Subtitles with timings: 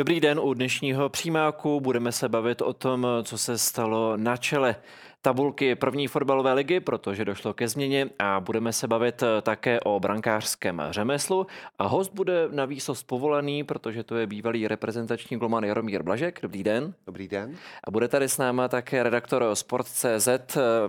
[0.00, 4.76] Dobrý den, u dnešního přímáku budeme se bavit o tom, co se stalo na čele
[5.22, 10.82] tabulky první fotbalové ligy, protože došlo ke změně a budeme se bavit také o brankářském
[10.90, 11.46] řemeslu
[11.78, 16.38] a host bude na výsost povolaný, protože to je bývalý reprezentační golman Jaromír Blažek.
[16.42, 16.94] Dobrý den.
[17.06, 17.56] Dobrý den.
[17.84, 20.28] A bude tady s náma také redaktor Sport.cz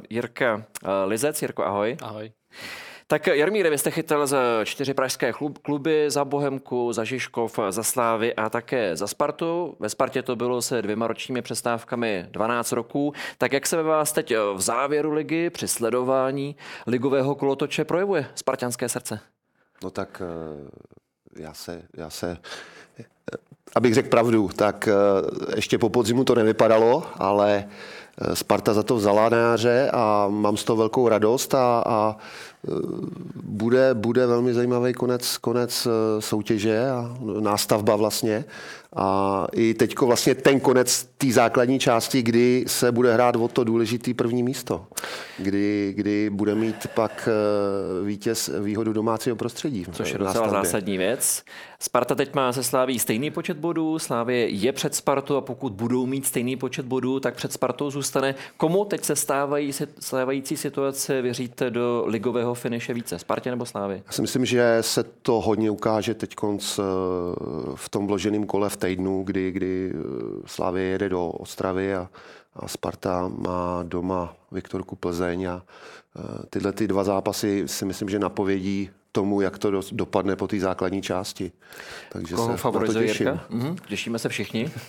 [0.09, 0.63] Jirka
[1.05, 1.41] Lizec.
[1.41, 1.97] Jirko, ahoj.
[2.01, 2.31] Ahoj.
[3.11, 8.35] Tak Jarmíre, vy jste chytal za čtyři pražské kluby, za Bohemku, za Žižkov, za Slávy
[8.35, 9.75] a také za Spartu.
[9.79, 13.13] Ve Spartě to bylo se dvěma ročními přestávkami 12 roků.
[13.37, 16.55] Tak jak se ve vás teď v závěru ligy při sledování
[16.87, 19.19] ligového kolotoče projevuje spartianské srdce?
[19.83, 22.37] No tak eh, já se, já se
[22.99, 23.05] eh,
[23.75, 27.67] abych řekl pravdu, tak eh, ještě po podzimu to nevypadalo, ale
[28.33, 32.17] Sparta za to vzala na jaře a mám z toho velkou radost a, a
[33.43, 38.45] bude, bude velmi zajímavý konec, konec eh, soutěže a nástavba vlastně.
[38.95, 43.63] A i teď vlastně ten konec té základní části, kdy se bude hrát o to
[43.63, 44.85] důležitý první místo.
[45.37, 49.85] Kdy, kdy bude mít pak eh, vítěz výhodu domácího prostředí.
[49.91, 51.43] Což je docela zásadní věc.
[51.79, 56.05] Sparta teď má se Sláví stejný počet bodů, Slávě je před Spartou a pokud budou
[56.05, 58.35] mít stejný počet bodů, tak před Spartou zůstane.
[58.57, 63.19] Komu teď se stávají stávající situace věříte do ligového finiše více?
[63.19, 64.03] Spartě nebo Slávě?
[64.05, 66.83] Já si myslím, že se to hodně ukáže teď konc eh,
[67.75, 69.97] v tom vloženém kole v týdnu, kdy, kdy eh,
[70.45, 72.09] Slávě jede do Ostravy a,
[72.55, 75.63] a Sparta má doma Viktorku Plzeň a
[76.19, 80.59] eh, tyhle ty dva zápasy si myslím, že napovědí tomu, jak to dopadne po té
[80.59, 81.51] základní části.
[82.09, 83.39] Takže Koho se na to těším.
[83.49, 84.71] Mhm, těšíme se všichni.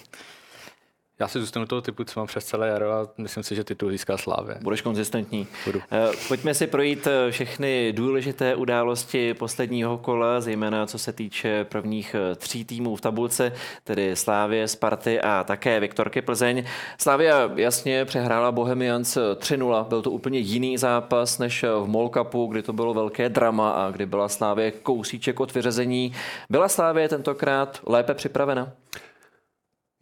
[1.22, 3.90] Já si zůstanu toho typu, co mám přes celé jaro a myslím si, že titul
[3.90, 4.56] získá Slávě.
[4.62, 5.46] Budeš konzistentní.
[5.64, 5.80] Budu.
[5.92, 12.16] Eh, pojďme si projít eh, všechny důležité události posledního kola, zejména co se týče prvních
[12.18, 13.52] eh, tří týmů v tabulce,
[13.84, 16.64] tedy Slávě, Sparty a také Viktorky Plzeň.
[16.98, 19.84] Slávia jasně přehrála Bohemians 3-0.
[19.88, 23.90] Byl to úplně jiný zápas než v Mall Cupu, kdy to bylo velké drama a
[23.90, 26.12] kdy byla Slávě kousíček od vyřezení.
[26.50, 28.72] Byla Slávě tentokrát lépe připravena?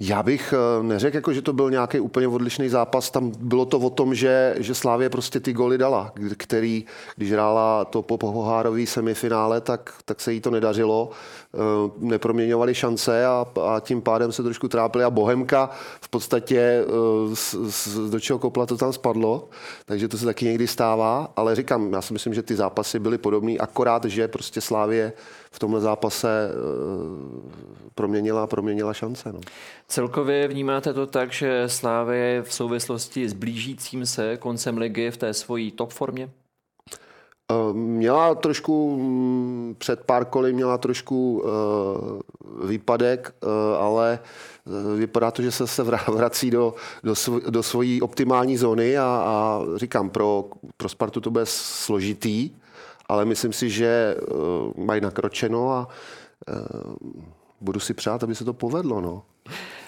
[0.03, 3.11] Já bych eh, neřekl, jako, že to byl nějaký úplně odlišný zápas.
[3.11, 6.84] Tam bylo to o tom, že, že Slávě prostě ty goly dala, který,
[7.16, 11.10] když hrála to po pohárový semifinále, tak, tak se jí to nedařilo.
[11.55, 15.05] Eh, neproměňovali šance a, a tím pádem se trošku trápili.
[15.05, 16.84] A Bohemka v podstatě
[17.34, 19.49] z, eh, z, do čeho kopla to tam spadlo,
[19.84, 21.33] takže to se taky někdy stává.
[21.37, 25.12] Ale říkám, já si myslím, že ty zápasy byly podobné, akorát, že prostě Slávě
[25.50, 26.50] v tomhle zápase
[27.94, 29.33] proměnila, proměnila šance.
[29.33, 29.41] No.
[29.89, 35.34] Celkově vnímáte to tak, že Slávě v souvislosti s blížícím se koncem ligy v té
[35.34, 36.31] svojí top formě?
[37.50, 44.19] Eh, měla trošku, mm, před pár koly měla trošku uh, výpadek, uh, ale
[44.97, 46.75] vypadá to, že se, se vrací do,
[47.05, 50.44] do, svo, do svojí optimální zóny a, a říkám, pro,
[50.77, 52.50] pro Spartu to bude složitý,
[53.09, 54.16] ale myslím si, že
[54.77, 55.89] mají nakročeno a
[57.60, 59.00] budu si přát, aby se to povedlo.
[59.00, 59.22] No.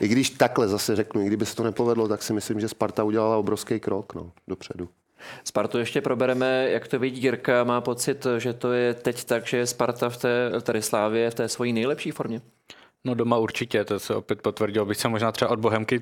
[0.01, 3.05] I když takhle zase řeknu, i kdyby se to nepovedlo, tak si myslím, že Sparta
[3.05, 4.89] udělala obrovský krok no, dopředu.
[5.45, 7.65] Spartu ještě probereme, jak to vidí Jirka.
[7.65, 11.35] Má pocit, že to je teď tak, že je Sparta v té, tady Slávě v
[11.35, 12.41] té svojí nejlepší formě?
[13.05, 14.87] No doma určitě, to se opět potvrdilo.
[14.87, 16.01] Bych se možná třeba od Bohemky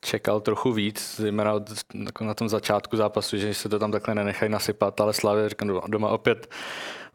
[0.00, 1.54] čekal trochu víc, zejména
[2.04, 5.80] jako na tom začátku zápasu, že se to tam takhle nenechají nasypat, ale Slávě říkám,
[5.88, 6.48] doma opět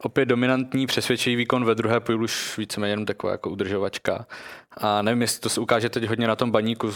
[0.03, 4.25] opět dominantní, přesvědčivý výkon ve druhé půl už víceméně jenom taková jako udržovačka.
[4.77, 6.93] A nevím, jestli to se ukáže teď hodně na tom baníku, uh,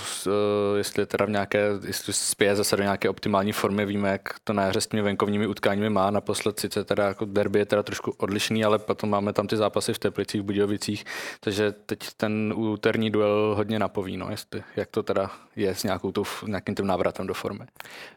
[0.77, 3.85] jestli teda v nějaké, jestli spěje zase do nějaké optimální formy.
[3.85, 6.11] Víme, jak to na jaře s těmi venkovními utkáními má.
[6.11, 9.93] Naposled sice teda jako derby je teda trošku odlišný, ale potom máme tam ty zápasy
[9.93, 11.05] v Teplicích, v Budějovicích,
[11.39, 16.11] takže teď ten úterní duel hodně napoví, no, jestli, jak to teda je s nějakou
[16.11, 17.65] tou, nějakým tím návratem do formy.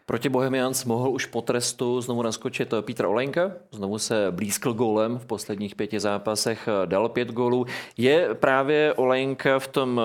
[0.07, 5.27] Proti Bohemians mohl už po trestu znovu naskočit Petr Olenka, znovu se blízkl gólem v
[5.27, 7.67] posledních pěti zápasech, dal pět gólů.
[7.97, 10.01] Je právě Olenka v tom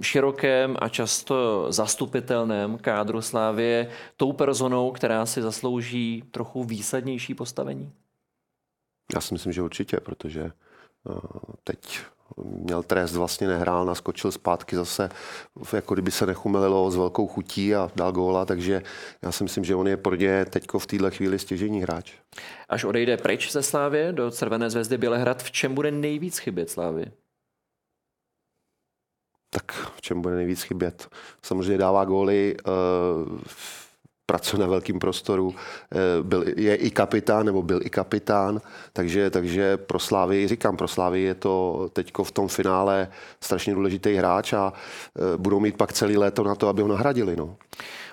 [0.00, 7.92] širokém a často zastupitelném kádru Slávě tou personou, která si zaslouží trochu výsadnější postavení?
[9.14, 10.52] Já si myslím, že určitě, protože
[11.04, 11.18] uh,
[11.64, 12.00] teď
[12.44, 15.08] měl trest, vlastně nehrál, naskočil zpátky zase,
[15.72, 18.82] jako kdyby se nechumelilo s velkou chutí a dal góla, takže
[19.22, 22.12] já si myslím, že on je pro ně teďko v této chvíli stěžení hráč.
[22.68, 27.04] Až odejde pryč ze Slávy do Červené zvezdy Bělehrad, v čem bude nejvíc chybět Slávy?
[29.50, 31.08] Tak v čem bude nejvíc chybět?
[31.42, 33.38] Samozřejmě dává góly, uh,
[34.30, 35.54] pracuje na velkém prostoru,
[35.92, 38.60] eh, byl, je i kapitán, nebo byl i kapitán,
[38.92, 43.08] takže, takže pro Slávy, říkám, pro Slávy je to teď v tom finále
[43.40, 47.36] strašně důležitý hráč a eh, budou mít pak celý léto na to, aby ho nahradili.
[47.36, 47.56] No.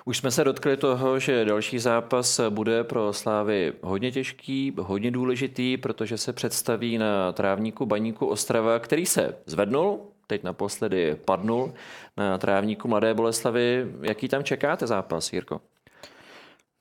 [0.04, 5.76] Už jsme se dotkli toho, že další zápas bude pro Slávy hodně těžký, hodně důležitý,
[5.76, 11.74] protože se představí na trávníku Baníku Ostrava, který se zvednul, teď naposledy padnul
[12.16, 13.92] na trávníku Mladé Boleslavy.
[14.02, 15.60] Jaký tam čekáte zápas, Jirko?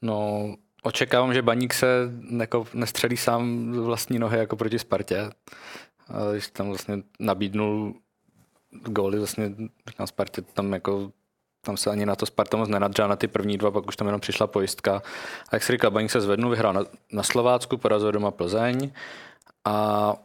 [0.01, 0.49] No,
[0.83, 1.87] očekávám, že Baník se
[2.39, 5.29] jako nestřelí sám vlastní nohy jako proti Spartě.
[6.31, 7.93] Když tam vlastně nabídnul
[8.71, 9.51] góly vlastně
[9.99, 11.11] na Spartě, tam jako
[11.61, 14.07] tam se ani na to Sparta moc nenadřela na ty první dva, pak už tam
[14.07, 15.01] jenom přišla pojistka.
[15.49, 16.81] A jak se říkal, Baník se zvednul, vyhrál na,
[17.11, 18.91] na Slovácku, porazil doma Plzeň
[19.65, 20.15] a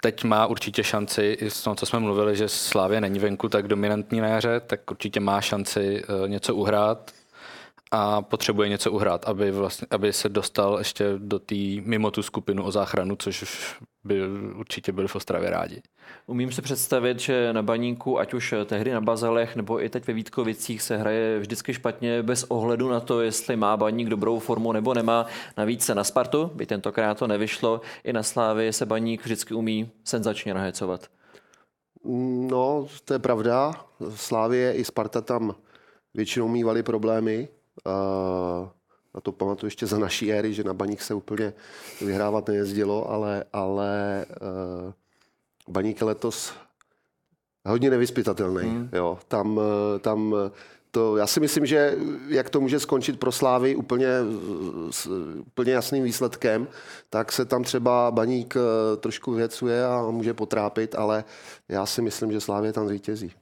[0.00, 3.68] teď má určitě šanci, i s tom, co jsme mluvili, že Slávě není venku tak
[3.68, 7.10] dominantní na jaře, tak určitě má šanci uh, něco uhrát
[7.90, 12.64] a potřebuje něco uhrát, aby, vlastně, aby se dostal ještě do té mimo tu skupinu
[12.64, 13.76] o záchranu, což
[14.08, 15.82] by určitě byli v Ostravě rádi.
[16.26, 20.12] Umím si představit, že na baníku, ať už tehdy na Bazalech nebo i teď ve
[20.14, 24.94] Vítkovicích se hraje vždycky špatně bez ohledu na to, jestli má baník dobrou formu nebo
[24.94, 25.26] nemá.
[25.56, 29.90] Navíc se na Spartu, by tentokrát to nevyšlo, i na Slávy se baník vždycky umí
[30.04, 31.06] senzačně nahecovat.
[32.50, 33.72] No, to je pravda.
[34.14, 35.54] Slávě i Sparta tam
[36.14, 37.48] většinou mývali problémy,
[39.14, 41.52] a to pamatuju ještě za naší éry, že na baník se úplně
[42.00, 44.26] vyhrávat nejezdilo, ale, ale
[44.86, 44.92] uh,
[45.68, 46.52] baník je letos
[47.66, 48.62] hodně nevyspytatelný.
[48.62, 48.88] Hmm.
[48.92, 49.18] Jo.
[49.28, 50.34] Tam, eh, tam
[50.90, 51.96] to, já si myslím, že
[52.28, 54.08] jak to může skončit pro Slávy úplně,
[54.90, 55.06] s
[55.38, 56.68] úplně jasným výsledkem,
[57.10, 61.24] tak se tam třeba baník eh, trošku věcuje a může potrápit, ale
[61.68, 63.32] já si myslím, že Slávě tam zvítězí.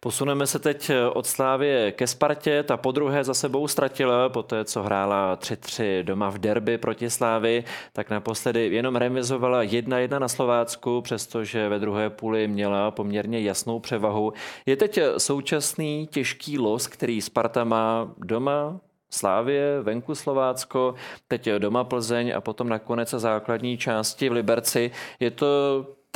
[0.00, 2.62] Posuneme se teď od Slávě ke Spartě.
[2.62, 7.64] Ta podruhé za sebou ztratila, po té, co hrála 3-3 doma v derby proti Slávy,
[7.92, 14.32] tak naposledy jenom remizovala 1-1 na Slovácku, přestože ve druhé půli měla poměrně jasnou převahu.
[14.66, 18.80] Je teď současný těžký los, který Sparta má doma
[19.10, 20.94] Slávě, venku Slovácko,
[21.28, 24.90] teď doma Plzeň a potom nakonec základní části v Liberci.
[25.20, 25.46] Je to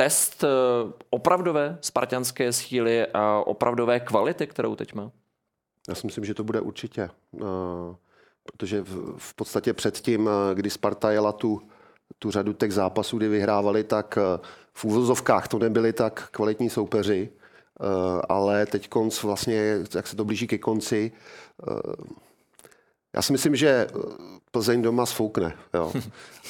[0.00, 0.48] test eh,
[1.10, 5.10] opravdové spartianské síly a opravdové kvality, kterou teď má?
[5.88, 7.02] Já si myslím, že to bude určitě.
[7.02, 7.96] Eh,
[8.42, 8.84] protože
[9.16, 11.60] v podstatě předtím, eh, kdy Sparta jela tu,
[12.18, 14.18] tu řadu těch zápasů, kdy vyhrávali, tak
[14.72, 17.28] v úvozovkách to nebyli tak kvalitní soupeři,
[18.28, 21.12] ale teď konc vlastně, jak se to blíží ke konci,
[23.14, 23.86] já si myslím, že
[24.50, 25.54] Plzeň doma sfoukne.
[25.74, 25.92] Jo.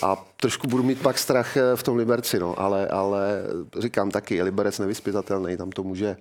[0.03, 2.61] A trošku budu mít pak strach eh, v tom Liberci, no.
[2.61, 3.43] ale, ale
[3.79, 6.17] říkám taky, je Liberec nevyspytatelný, tam to může,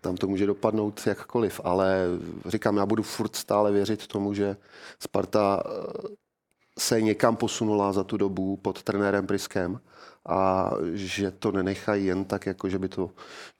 [0.00, 2.06] tam to může dopadnout jakkoliv, ale
[2.46, 4.56] říkám, já budu furt stále věřit tomu, že
[5.00, 6.08] Sparta eh,
[6.78, 9.80] se někam posunula za tu dobu pod trenérem Priskem
[10.28, 13.10] a že to nenechají jen tak, jako že by, to,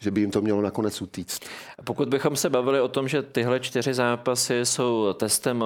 [0.03, 1.45] že by jim to mělo nakonec utíct.
[1.85, 5.65] Pokud bychom se bavili o tom, že tyhle čtyři zápasy jsou testem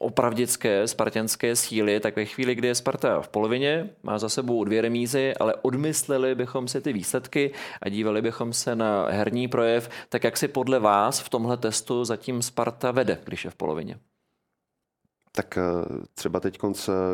[0.00, 4.82] opravdické spartianské síly, tak ve chvíli, kdy je Sparta v polovině, má za sebou dvě
[4.82, 7.52] remízy, ale odmysleli bychom si ty výsledky
[7.82, 12.04] a dívali bychom se na herní projev, tak jak si podle vás v tomhle testu
[12.04, 13.98] zatím Sparta vede, když je v polovině?
[15.32, 15.62] Tak eh,
[16.14, 16.58] třeba teď,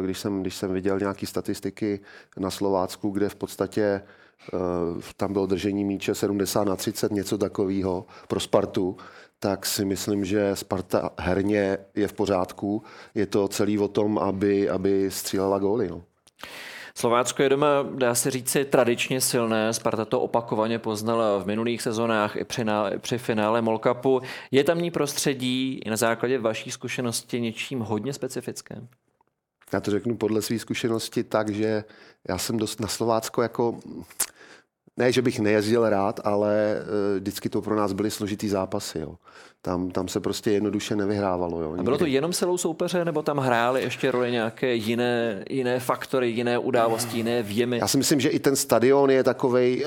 [0.02, 2.00] když jsem, když jsem viděl nějaké statistiky
[2.36, 4.58] na Slovácku, kde v podstatě eh,
[5.16, 8.96] tam bylo držení míče 70 na 30, něco takového pro Spartu,
[9.38, 12.82] tak si myslím, že Sparta herně je v pořádku.
[13.14, 15.88] Je to celý o tom, aby, aby střílela góly.
[15.88, 16.02] No.
[16.98, 19.72] Slovácko je doma, dá se říci, tradičně silné.
[19.72, 24.20] Sparta to opakovaně poznala v minulých sezónách i při, ná, při finále Molkapu.
[24.50, 28.88] Je tamní prostředí i na základě vaší zkušenosti něčím hodně specifickém?
[29.72, 31.84] Já to řeknu podle své zkušenosti tak, že
[32.28, 33.80] já jsem dost na Slovácko jako
[34.96, 38.98] ne, že bych nejezdil rád, ale uh, vždycky to pro nás byly složitý zápasy.
[38.98, 39.16] Jo.
[39.64, 41.62] tam, tam se prostě jednoduše nevyhrávalo.
[41.62, 45.80] Jo, a bylo to jenom silou soupeře, nebo tam hrály ještě roli nějaké jiné, jiné
[45.80, 47.78] faktory, jiné události, jiné věmy?
[47.78, 49.84] Já si myslím, že i ten stadion je takový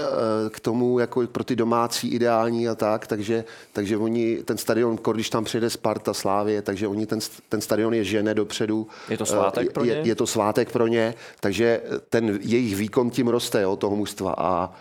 [0.49, 5.29] k tomu jako pro ty domácí ideální a tak, takže, takže oni, ten stadion, když
[5.29, 8.87] tam přijde Sparta, Slávě, takže oni ten, ten stadion je žene dopředu.
[9.09, 9.91] Je to svátek pro ně?
[9.91, 14.35] Je, je to svátek pro ně, takže ten jejich výkon tím roste, jo, toho mužstva
[14.37, 14.73] a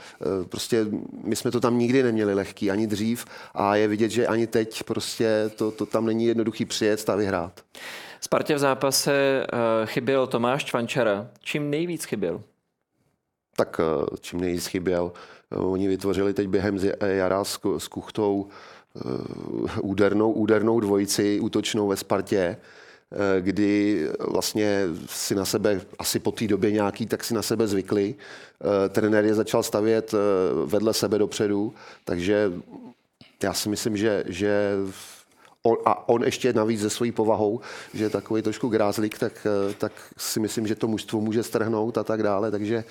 [0.48, 0.86] prostě
[1.24, 4.82] my jsme to tam nikdy neměli lehký, ani dřív a je vidět, že ani teď
[4.82, 7.60] prostě to, to tam není jednoduchý přijet a vyhrát.
[8.20, 11.28] Spartě v zápase uh, chyběl Tomáš Čvančara.
[11.40, 12.42] Čím nejvíc chyběl?
[13.56, 15.12] Tak uh, čím nejvíc chyběl.
[15.50, 18.48] Oni vytvořili teď během jara s, s Kuchtou
[19.82, 22.56] údernou, údernou dvojici útočnou ve Spartě,
[23.40, 28.14] kdy vlastně si na sebe, asi po té době nějaký, tak si na sebe zvykli.
[28.88, 30.14] Trenér je začal stavět
[30.64, 32.52] vedle sebe dopředu, takže
[33.42, 34.72] já si myslím, že, že
[35.66, 37.60] on, a on ještě navíc se svojí povahou,
[37.94, 39.46] že je takový trošku grázlík, tak,
[39.78, 42.84] tak si myslím, že to mužstvo může strhnout a tak dále, takže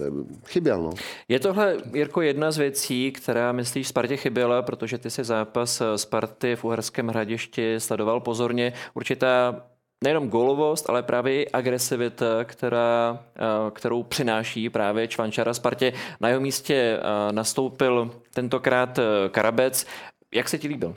[0.00, 0.04] eh,
[0.46, 0.82] chyběl.
[0.82, 0.90] No.
[1.28, 6.56] Je tohle, Jirko, jedna z věcí, která myslíš Spartě chyběla, protože ty si zápas Sparty
[6.56, 8.72] v Uherském hradišti sledoval pozorně.
[8.94, 9.62] Určitá
[10.04, 15.92] nejenom golovost, ale právě i agresivita, která, eh, kterou přináší právě Čvančara Spartě.
[16.20, 19.86] Na jeho místě eh, nastoupil tentokrát eh, Karabec.
[20.34, 20.94] Jak se ti líbil?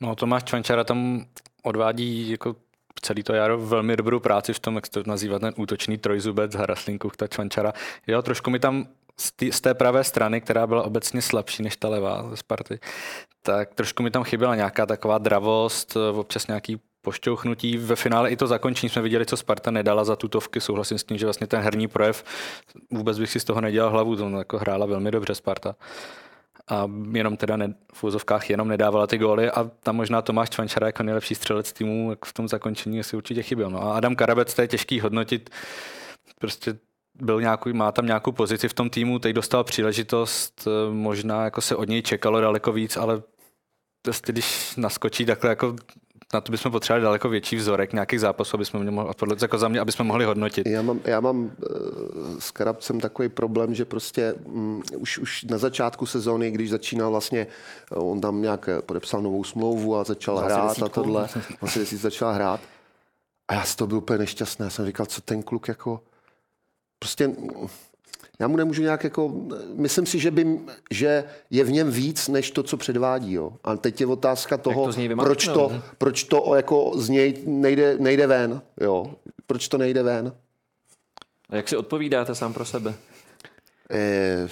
[0.00, 1.24] No Tomáš Čvančara tam
[1.62, 2.56] odvádí jako
[3.02, 7.10] celý to jaro velmi dobrou práci v tom, jak to nazývá ten útočný trojzubec Haraslinku,
[7.16, 7.72] ta Čvančara.
[8.06, 11.76] Jo, trošku mi tam z, tý, z té pravé strany, která byla obecně slabší než
[11.76, 12.80] ta levá ze Sparty,
[13.42, 17.76] tak trošku mi tam chyběla nějaká taková dravost, občas nějaký pošťouchnutí.
[17.76, 20.60] Ve finále i to zakončení jsme viděli, co Sparta nedala za tutovky.
[20.60, 22.24] Souhlasím s tím, že vlastně ten herní projev,
[22.90, 25.76] vůbec bych si z toho nedělal hlavu, to jako hrála velmi dobře Sparta.
[26.68, 30.86] A jenom teda ne, v úzovkách jenom nedávala ty góly a tam možná Tomáš Čvančara
[30.86, 33.70] jako nejlepší střelec týmu v tom zakončení si určitě chyběl.
[33.70, 35.50] No a Adam Karabec, to je těžký hodnotit.
[36.38, 36.78] Prostě
[37.14, 41.76] byl nějaký, má tam nějakou pozici v tom týmu, teď dostal příležitost, možná jako se
[41.76, 43.22] od něj čekalo daleko víc, ale
[44.02, 45.76] prostě když naskočí takhle jako
[46.34, 49.68] na to bychom potřebovali daleko větší vzorek nějakých zápasů, aby jsme mohli, podle, jako za
[49.68, 50.66] mě, aby jsme mohli hodnotit.
[50.66, 51.66] Já mám, já mám eh,
[52.38, 57.46] s Karabcem takový problém, že prostě um, už, už na začátku sezóny, když začínal vlastně,
[57.92, 60.84] eh, on tam nějak podepsal novou smlouvu a začal Zase hrát desítku.
[60.84, 61.28] a tohle,
[61.60, 62.60] vlastně si začal hrát.
[63.48, 64.64] A já z toho byl úplně nešťastný.
[64.64, 66.00] Já jsem říkal, co ten kluk jako...
[66.98, 67.30] Prostě
[68.38, 69.32] já mu nemůžu nějak jako,
[69.74, 70.60] myslím si, že, by,
[70.90, 73.32] že je v něm víc, než to, co předvádí.
[73.32, 73.52] Jo.
[73.64, 78.26] A teď je otázka toho, to proč, to, proč to jako z něj nejde, nejde
[78.26, 78.62] ven.
[78.80, 79.14] Jo.
[79.46, 80.32] Proč to nejde ven.
[81.50, 82.94] A jak si odpovídáte sám pro sebe?
[83.90, 84.48] E,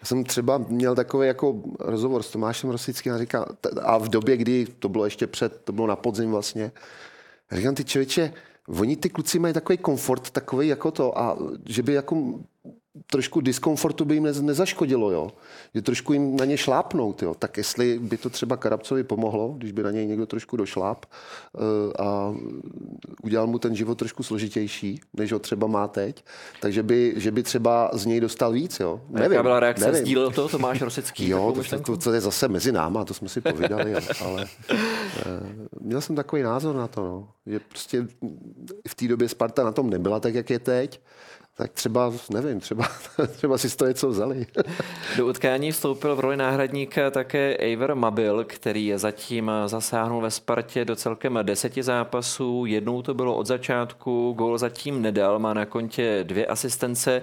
[0.00, 3.46] já jsem třeba měl takový jako rozhovor s Tomášem Rosickým a říkal,
[3.82, 6.72] a v době, kdy to bylo ještě před, to bylo na podzim vlastně,
[7.52, 8.32] říkám, ty člověče,
[8.80, 12.40] Oni ty kluci mají takový komfort, takový jako to, a že by jako
[13.06, 15.30] trošku diskomfortu by jim nezaškodilo, jo.
[15.74, 17.34] Že trošku jim na ně šlápnout, jo.
[17.34, 21.06] Tak jestli by to třeba Karabcovi pomohlo, když by na něj někdo trošku došláp
[21.52, 21.62] uh,
[22.06, 22.34] a
[23.22, 26.24] udělal mu ten život trošku složitější, než ho třeba má teď,
[26.60, 29.00] takže by, že by třeba z něj dostal víc, jo.
[29.14, 29.84] A nevím, jaká byla reakce?
[29.84, 30.00] Nevím.
[30.00, 31.28] Sdílel to Tomáš Rosický?
[31.28, 34.00] jo, to, to, to, je zase mezi náma, to jsme si povídali, jo.
[34.24, 34.76] ale uh,
[35.80, 37.28] měl jsem takový názor na to, no.
[37.46, 38.06] že prostě
[38.88, 41.00] v té době Sparta na tom nebyla tak, jak je teď
[41.58, 42.88] tak třeba, nevím, třeba,
[43.36, 44.46] třeba si toho něco vzali.
[45.16, 50.84] Do utkání vstoupil v roli náhradníka také Eivor Mabil, který je zatím zasáhnul ve Spartě
[50.84, 52.64] do celkem deseti zápasů.
[52.66, 57.22] Jednou to bylo od začátku, gól zatím nedal, má na kontě dvě asistence.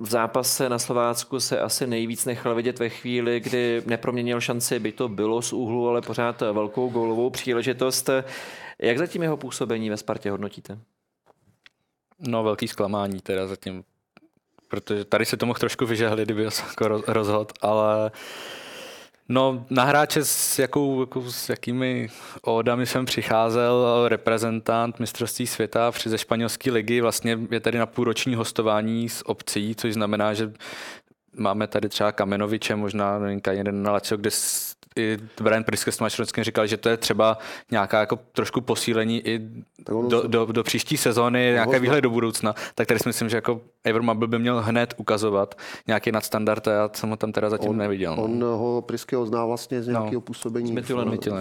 [0.00, 4.92] V zápase na Slovácku se asi nejvíc nechal vidět ve chvíli, kdy neproměnil šanci, by
[4.92, 8.10] to bylo z úhlu, ale pořád velkou gólovou příležitost.
[8.78, 10.78] Jak zatím jeho působení ve Spartě hodnotíte?
[12.18, 13.84] No, velký zklamání teda zatím,
[14.68, 18.10] protože tady se to mohl trošku vyžehlit, kdyby jako rozhod, ale
[19.28, 22.08] No, na hráče s, jakou, jako, s jakými
[22.42, 28.34] ódami jsem přicházel, reprezentant mistrovství světa při ze španělské ligy, vlastně je tady na půlroční
[28.34, 30.52] hostování s obcí, což znamená, že
[31.32, 33.20] máme tady třeba Kamenoviče, možná
[33.50, 34.30] jeden na kde
[34.96, 37.38] i Brian Priske s Mačrockým říkal, že to je třeba
[37.70, 39.40] nějaká jako trošku posílení i
[40.08, 43.60] do, do, do příští sezóny, nějaké výhled do budoucna, tak tady si myslím, že jako
[43.84, 45.54] Ever Mabel by měl hned ukazovat
[45.86, 48.16] nějaký nadstandard a já jsem ho tam teda zatím on, neviděl.
[48.16, 48.24] No.
[48.24, 50.70] On ho Priského zná vlastně z nějakého no, působení z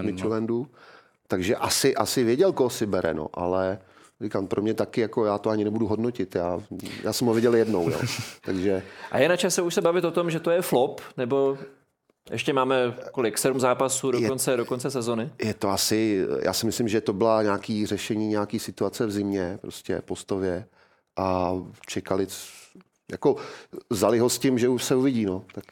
[0.02, 0.60] Michelandu.
[0.60, 0.80] No.
[1.28, 3.80] takže asi, asi věděl, koho si bere, no, ale
[4.22, 6.36] říkám, pro mě taky, jako já to ani nebudu hodnotit.
[6.36, 6.60] Já,
[7.04, 8.00] já jsem ho viděl jednou, jo.
[8.46, 8.84] Takže...
[9.12, 11.58] A je na čase už se bavit o tom, že to je flop, nebo
[12.32, 12.76] Ještě máme
[13.12, 13.38] kolik?
[13.38, 15.30] Sedm zápasů do Je- konce, do konce sezony?
[15.44, 19.60] Je to asi, já si myslím, že to byla nějaký řešení nějaký situace v zimě,
[19.62, 20.66] prostě postově
[21.18, 21.54] a
[21.88, 22.28] čekali,
[23.12, 23.36] jako
[23.90, 25.44] vzali ho s tím, že už se uvidí, no.
[25.56, 25.64] Tak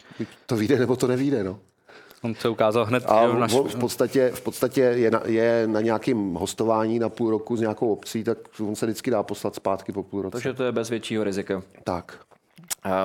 [0.45, 1.59] to vyjde, nebo to nevyjde, no.
[2.21, 3.53] On se ukázal hned A v naš...
[3.53, 7.61] on v podstatě, v podstatě je, na, je na nějakém hostování na půl roku s
[7.61, 10.31] nějakou obcí, tak on se vždycky dá poslat zpátky po půl roce.
[10.31, 11.63] Takže to je bez většího rizika.
[11.83, 12.19] Tak.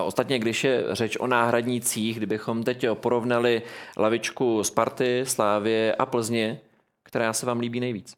[0.05, 3.63] Ostatně, když je řeč o náhradnících, kdybychom teď porovnali
[3.97, 6.61] lavičku Sparty, Slávě a Plzně,
[7.03, 8.15] která se vám líbí nejvíc?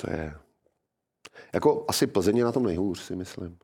[0.00, 0.34] To je...
[1.52, 3.58] Jako asi Plzeň je na tom nejhůř, si myslím.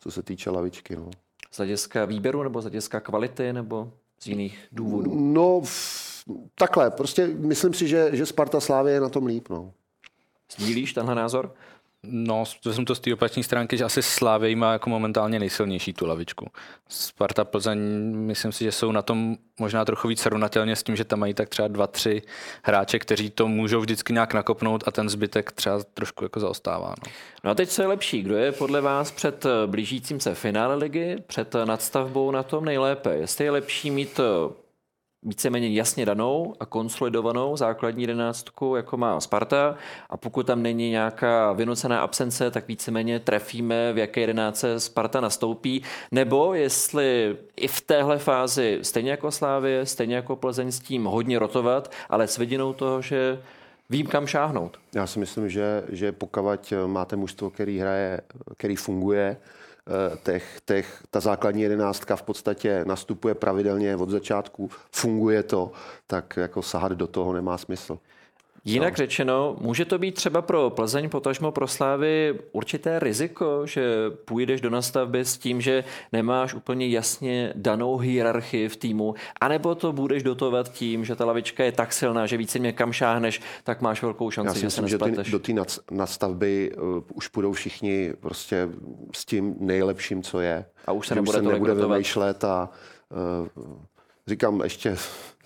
[0.00, 1.10] Co se týče lavičky, no.
[1.50, 5.14] Z hlediska výběru nebo z hlediska kvality nebo z jiných důvodů?
[5.14, 6.24] No, v,
[6.54, 9.72] takhle, prostě myslím si, že, že Sparta Slávě je na tom líp, no.
[10.52, 11.54] Sdílíš tenhle názor?
[12.06, 15.92] No, to jsem to z té opační stránky, že asi Slávy má jako momentálně nejsilnější
[15.92, 16.46] tu lavičku.
[16.88, 17.78] Sparta Plzeň,
[18.16, 21.34] myslím si, že jsou na tom možná trochu víc srovnatelně s tím, že tam mají
[21.34, 22.22] tak třeba dva, tři
[22.62, 26.88] hráče, kteří to můžou vždycky nějak nakopnout a ten zbytek třeba trošku jako zaostává.
[26.88, 27.12] No.
[27.44, 28.22] No a teď co je lepší?
[28.22, 33.14] Kdo je podle vás před eh, blížícím se finále ligy, před nadstavbou na tom nejlépe?
[33.14, 34.61] Jestli je lepší mít eh,
[35.22, 39.76] víceméně jasně danou a konsolidovanou základní jedenáctku, jako má Sparta,
[40.10, 45.82] a pokud tam není nějaká vynucená absence, tak víceméně trefíme, v jaké jedenáctce Sparta nastoupí,
[46.12, 51.38] nebo jestli i v téhle fázi, stejně jako Slávě, stejně jako Plzeň s tím hodně
[51.38, 53.38] rotovat, ale s vidinou toho, že
[53.90, 54.78] vím, kam šáhnout.
[54.94, 58.20] Já si myslím, že, že pokud máte mužstvo, který hraje,
[58.56, 59.36] který funguje,
[60.22, 65.72] těch, těch, ta základní jedenáctka v podstatě nastupuje pravidelně od začátku, funguje to,
[66.06, 67.98] tak jako sahat do toho nemá smysl.
[68.64, 74.60] Jinak řečeno, může to být třeba pro Plzeň, potažmo pro Slávy určité riziko, že půjdeš
[74.60, 80.22] do nastavby s tím, že nemáš úplně jasně danou hierarchii v týmu, anebo to budeš
[80.22, 84.30] dotovat tím, že ta lavička je tak silná, že víceméně kam šáhneš, tak máš velkou
[84.30, 85.32] šanci, Já si že se myslím, že ty, nespleteš.
[85.32, 85.52] do té
[85.90, 88.68] nastavby uh, už půjdou všichni prostě
[89.14, 90.64] s tím nejlepším, co je.
[90.86, 92.70] A už se Že nebude se tolik nebude vymýšlet a
[93.50, 93.76] uh,
[94.26, 94.96] říkám ještě,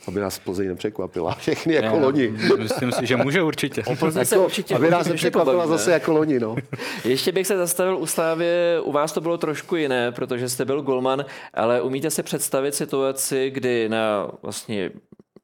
[0.09, 1.35] aby nás Plzeň nepřekvapila.
[1.39, 2.29] Všechny jako loni.
[2.59, 3.83] Myslím si, že může určitě.
[3.99, 6.57] Plzeň se Jako, určitě aby nás nepřekvapila zase jako loni, no.
[7.05, 10.83] Ještě bych se zastavil u Slávě, u vás to bylo trošku jiné, protože jste byl
[10.83, 11.25] golman,
[11.55, 14.91] ale umíte si představit situaci, kdy na vlastně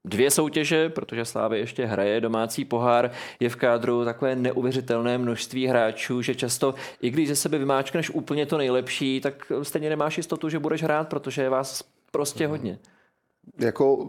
[0.05, 6.22] dvě soutěže, protože Slávě ještě hraje domácí pohár, je v kádru takové neuvěřitelné množství hráčů,
[6.22, 10.59] že často, i když ze sebe vymáčkneš úplně to nejlepší, tak stejně nemáš jistotu, že
[10.59, 12.79] budeš hrát, protože je vás prostě hodně.
[13.59, 14.09] jako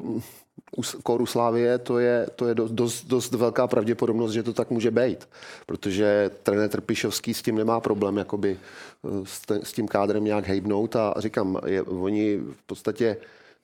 [0.78, 4.54] u S- Koru Slávie to je, to je dost, dost, dost velká pravděpodobnost, že to
[4.54, 5.30] tak může být,
[5.66, 10.96] protože trenér Trpišovský s tím nemá problém jakoby eh, s, s tím kádrem nějak hejbnout
[10.96, 13.18] a říkám, je, oni v podstatě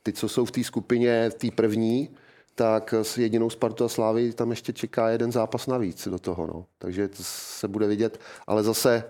[0.04, 2.10] ty, co jsou v té skupině, v té první,
[2.56, 6.66] tak s jedinou Spartu a Slávy tam ještě čeká jeden zápas navíc do toho, no.
[6.78, 9.04] takže to se bude vidět, ale zase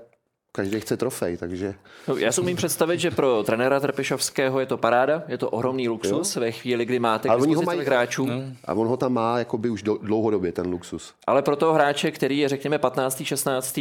[0.52, 1.76] každý chce trofej, takže
[2.08, 5.90] No, já si umím představit, že pro trenéra Trpišovského je to paráda, je to ohromný
[5.90, 8.28] luxus ve chvíli, kdy máte k Ale ho dispozici mají- hráčů.
[8.66, 11.14] a on ho tam má jakoby už do, dlouhodobě, ten luxus.
[11.28, 13.24] Ale pro toho hráče, který je řekněme 15.
[13.26, 13.80] 16.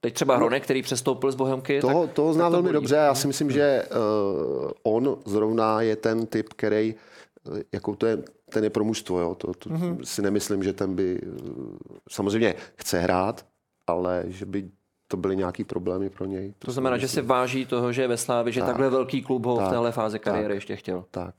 [0.00, 1.80] Teď třeba Hronek, který přestoupil z Bohemky.
[1.80, 2.72] Toho, tak, toho tak to velmi bolí.
[2.72, 2.94] dobře.
[2.96, 6.94] Já si myslím, že uh, on zrovna je ten typ, který
[7.58, 8.18] eh, jako to je,
[8.50, 9.18] ten je pro mužstvo.
[9.20, 9.34] Jo?
[9.34, 9.82] To, to Mhm.
[9.92, 10.02] mm-hmm.
[10.04, 11.28] si nemyslím, že ten by eh,
[12.10, 13.46] samozřejmě chce hrát,
[13.86, 14.70] ale že by
[15.10, 16.54] to byly nějaký problémy pro něj.
[16.58, 19.56] To znamená, že si váží toho, že je ve Slávě, že takhle velký klub ho
[19.56, 19.68] v Tak.
[19.70, 20.54] téhle fázi kariéry Tak.
[20.54, 21.04] ještě chtěl.
[21.10, 21.34] Tak.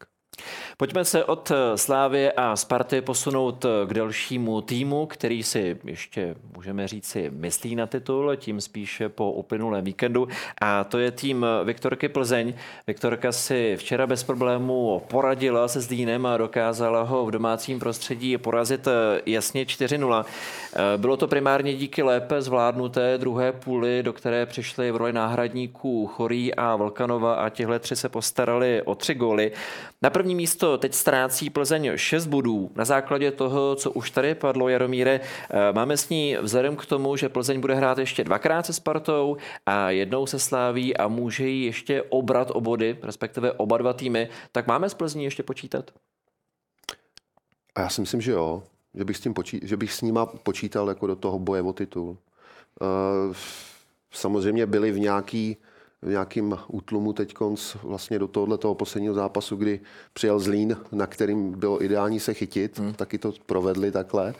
[0.78, 6.36] Pojďme se od eh, Slávie a Sparty posunout eh, k dalšímu týmu, který si ještě,
[6.56, 10.28] můžeme říci, myslí na titul, tím spíše po uplynulém víkendu.
[10.62, 12.54] A to je tým eh, Viktorky Plzeň.
[12.88, 18.88] Viktorka si včera bez problémů poradila se Zdínem a dokázala ho v domácím prostředí porazit
[19.26, 20.26] jasně 4-0.
[20.74, 26.08] Eh, Bylo to primárně díky lépe zvládnuté druhé půli, do které přišli v roli náhradníků
[26.08, 29.52] Chorý a Volkanova a tihle tři se postarali o tři góly.
[30.02, 32.72] Na první místo teď ztrácí Plzeň 6 bodů.
[32.76, 37.16] Na základě toho, co už tady padlo, Jaromíre, eh, máme s ní vzhledem k tomu,
[37.16, 41.66] že Plzeň bude hrát ještě dvakrát se Spartou a jednou se Sláví a může jí
[41.66, 45.92] ještě obrat o body, respektive oba dva týmy, tak máme s Plzní ještě počítat?
[47.76, 48.64] A já si myslím, že jo.
[48.94, 51.74] Že bych s, tím počí, že bych s nima počítal jako do toho boje o
[51.74, 52.10] titul.
[52.10, 53.36] Uh,
[54.12, 55.58] samozřejmě byli v nějaký
[56.02, 57.36] v nějakým útlumu teď
[57.84, 59.80] vlastně do tohohle toho posledního zápasu, kdy
[60.14, 62.94] přijel Zlín, na kterým bylo ideální se chytit, hmm.
[62.94, 64.34] taky to provedli takhle.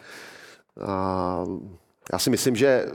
[0.82, 1.46] A
[2.14, 2.86] já si myslím, že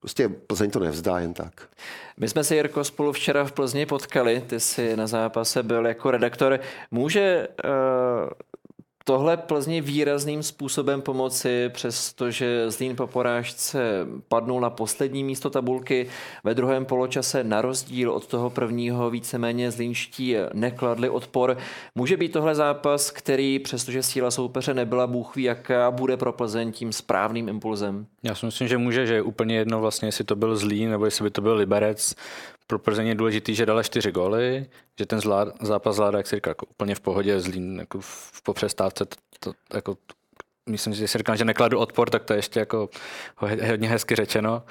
[0.00, 1.68] prostě Plzeň to nevzdá jen tak.
[2.16, 6.10] My jsme se, Jirko, spolu včera v Plzni potkali, ty jsi na zápase byl jako
[6.10, 6.60] redaktor.
[6.90, 7.70] Může uh,
[9.04, 16.06] tohle Plzni výrazným způsobem pomoci, přestože Zlín po porážce padnul na poslední místo tabulky
[16.44, 21.56] ve druhém poločase na rozdíl od toho prvního víceméně Zlínští nekladli odpor.
[21.94, 26.72] Může být tohle zápas, který, přestože síla soupeře nebyla bůh ví jaká, bude pro Plzeň
[26.72, 28.06] tím správným impulzem?
[28.22, 31.04] Já si myslím, že může, že je úplně jedno vlastně, jestli to byl Zlín nebo
[31.04, 32.14] jestli by to byl Liberec
[32.70, 34.66] pro Plzeň je důležitý, že dala čtyři góly,
[34.98, 38.42] že ten zlá, zápas zvládá, jak si říkal, jako úplně v pohodě, Zlín jako v,
[38.42, 39.96] po přestávce, to, to, jako,
[40.68, 42.88] myslím, že si říkám, že nekladu odpor, tak to je ještě jako
[43.36, 44.62] hodně hezky řečeno.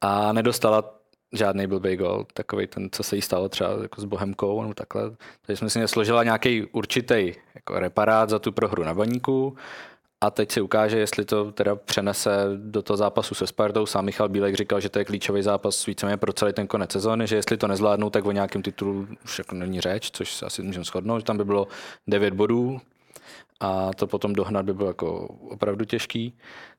[0.00, 0.94] A nedostala
[1.32, 5.02] žádný blbý gol, takový ten, co se jí stalo třeba jako s Bohemkou nebo takhle.
[5.46, 9.56] Takže jsme si nesložila nějaký určitý jako reparát za tu prohru na baníku
[10.20, 13.86] a teď si ukáže, jestli to teda přenese do toho zápasu se Spartou.
[13.86, 17.26] Sám Michal Bílek říkal, že to je klíčový zápas víceméně pro celý ten konec sezóny,
[17.26, 20.84] že jestli to nezvládnou, tak o nějakém titulu už jako není řeč, což asi můžeme
[20.84, 21.68] shodnout, že tam by bylo
[22.06, 22.80] 9 bodů
[23.64, 26.34] a to potom dohnat by bylo jako opravdu těžký.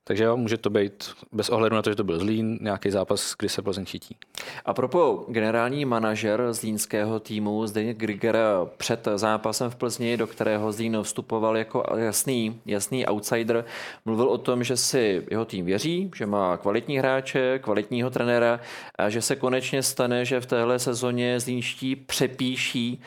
[0.08, 3.36] Takže jo, může to být bez ohledu na to, že to byl Zlín, nějaký zápas,
[3.40, 4.18] kdy se Plzeň chytí.
[4.66, 8.38] A propo generální manažer zlínského týmu Zdeněk Griger
[8.78, 13.66] před zápasem v Plzni, do kterého Zlín vstupoval jako jasný, jasný outsider,
[14.06, 18.60] mluvil o tom, že si jeho tým věří, že má kvalitní hráče, kvalitního trenéra
[18.96, 23.02] a že se konečně stane, že v téhle sezóně Zlínští přepíší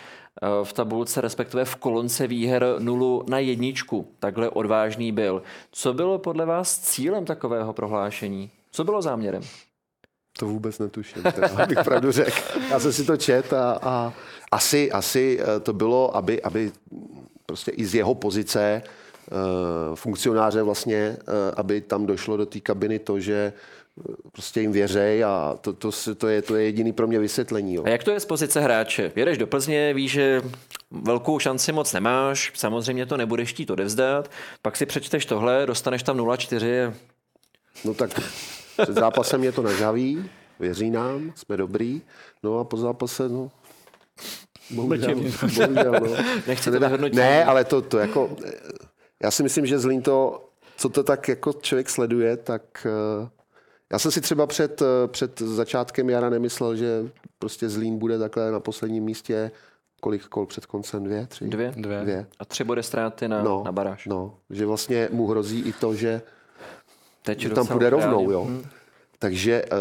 [0.63, 4.09] v tabulce, respektive v kolonce výher nulu na jedničku.
[4.19, 5.43] Takhle odvážný byl.
[5.73, 8.51] Co bylo podle vás cílem takového prohlášení?
[8.71, 9.43] Co bylo záměrem?
[10.39, 12.59] To vůbec netuším, teda, abych pravdu řekl.
[12.71, 14.13] Já jsem si to čet a, a
[14.53, 16.73] asi, asi eh, to bylo, aby, aby
[17.47, 19.33] prostě i z jeho pozice eh,
[19.95, 21.17] funkcionáře vlastně,
[21.57, 23.53] aby tam došlo do té kabiny to, že
[24.33, 27.75] prostě jim věřej a to, to, to, je, to je jediný pro mě vysvětlení.
[27.75, 27.83] Jo.
[27.85, 29.13] A jak to je z pozice hráče?
[29.17, 30.43] Jedeš do Plzně, víš, že
[30.91, 34.31] velkou šanci moc nemáš, samozřejmě to nebudeš chtít odevzdat,
[34.63, 36.93] pak si přečteš tohle, dostaneš tam 0-4.
[37.85, 38.21] No tak
[38.83, 40.31] před zápasem je to nežaví,
[40.61, 42.03] věří nám, jsme dobrý,
[42.43, 43.51] no a po zápase, no,
[44.71, 46.09] bohužel, bohužel no.
[46.47, 46.79] Nechci to
[47.13, 48.37] Ne, ale to, to jako,
[49.23, 52.87] já si myslím, že Zlín to, co to tak jako člověk sleduje, tak
[53.21, 53.29] uh,
[53.93, 58.51] já jsem si třeba před, eh, před začátkem jara nemyslel, že prostě Zlín bude takhle
[58.51, 59.51] na posledním místě
[60.01, 61.05] kolik kol před koncem?
[61.05, 61.45] Dvě, tři?
[61.45, 61.73] Dvě.
[61.77, 62.01] Dvě.
[62.01, 62.27] Dvě.
[62.39, 64.07] A tři body ztráty na, no, na baráž.
[64.07, 66.23] No, že vlastně mu hrozí i to, že,
[67.23, 68.45] Teď že tam půjde rovnou, jo.
[68.45, 68.63] Hmm.
[69.19, 69.77] Takže uh,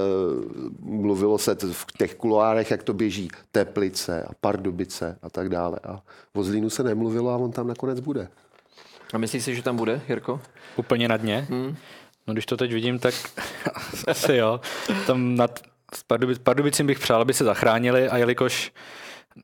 [0.80, 5.80] mluvilo se v těch kuloárech, jak to běží, Teplice a Pardubice a tak dále.
[5.84, 6.02] A
[6.36, 8.28] o Zlínu se nemluvilo a on tam nakonec bude.
[9.13, 10.41] A myslíš si, že tam bude, Jirko?
[10.76, 11.48] Úplně na dně?
[11.50, 11.76] Hmm.
[12.27, 13.13] No když to teď vidím, tak
[14.07, 14.61] asi jo.
[15.07, 15.59] Tam nad
[16.07, 18.71] Pardubic, Pardubicím bych přál, aby se zachránili a jelikož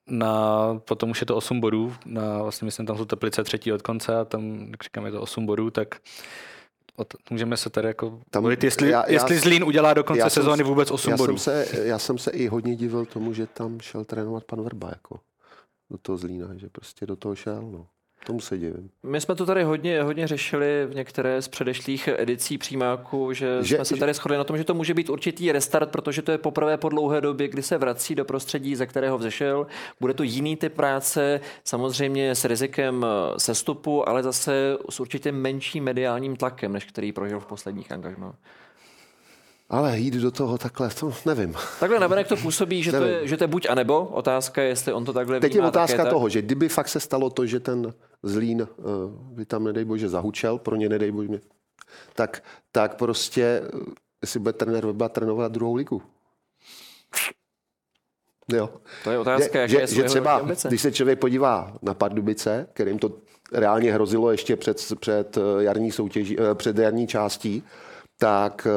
[0.08, 3.82] na, potom už je to 8 bodů, na, vlastně myslím, tam jsou Teplice třetí od
[3.82, 5.96] konce a tam, jak říkám, je to 8 bodů, tak
[6.96, 10.30] od, můžeme se tady jako tam, volit, jestli, já, jestli já, Zlín udělá do konce
[10.30, 11.38] sezóny vůbec 8 já bodů.
[11.38, 14.90] Jsem se, já jsem se i hodně divil tomu, že tam šel trénovat pan Vrba,
[14.90, 15.20] jako
[15.92, 17.88] do toho Zlína, že prostě do toho šel, no.
[18.26, 18.90] Tomu se divím.
[19.04, 23.76] My jsme to tady hodně, hodně řešili v některé z předešlých edicí přímáku, že, že
[23.76, 26.38] jsme se tady shodli na tom, že to může být určitý restart, protože to je
[26.38, 29.68] poprvé po dlouhé době, kdy se vrací do prostředí, ze kterého vzešel.
[30.00, 33.06] Bude to jiný typ práce, samozřejmě s rizikem
[33.38, 38.36] sestupu, ale zase s určitě menším mediálním tlakem, než který prožil v posledních angažmách.
[39.74, 41.56] Ale jít do toho takhle, to nevím.
[41.80, 44.06] Takhle navenek to působí, že to, je, že to je buď a nebo.
[44.06, 46.10] Otázka je, jestli on to takhle Teď vnímá, je otázka tak.
[46.10, 48.68] toho, že kdyby fakt se stalo to, že ten Zlín
[49.10, 51.40] by eh, tam, nedej bože, zahučel, pro ně nedej bože,
[52.14, 53.80] tak, tak prostě, eh,
[54.22, 56.02] jestli bude trenér Weba trénovat druhou ligu.
[58.54, 58.70] Jo.
[59.04, 63.12] To je otázka, že, že, že třeba, když se člověk podívá na Pardubice, kterým to
[63.54, 67.64] reálně hrozilo ještě před, před eh, jarní soutěží, před jarní částí,
[68.24, 68.68] tak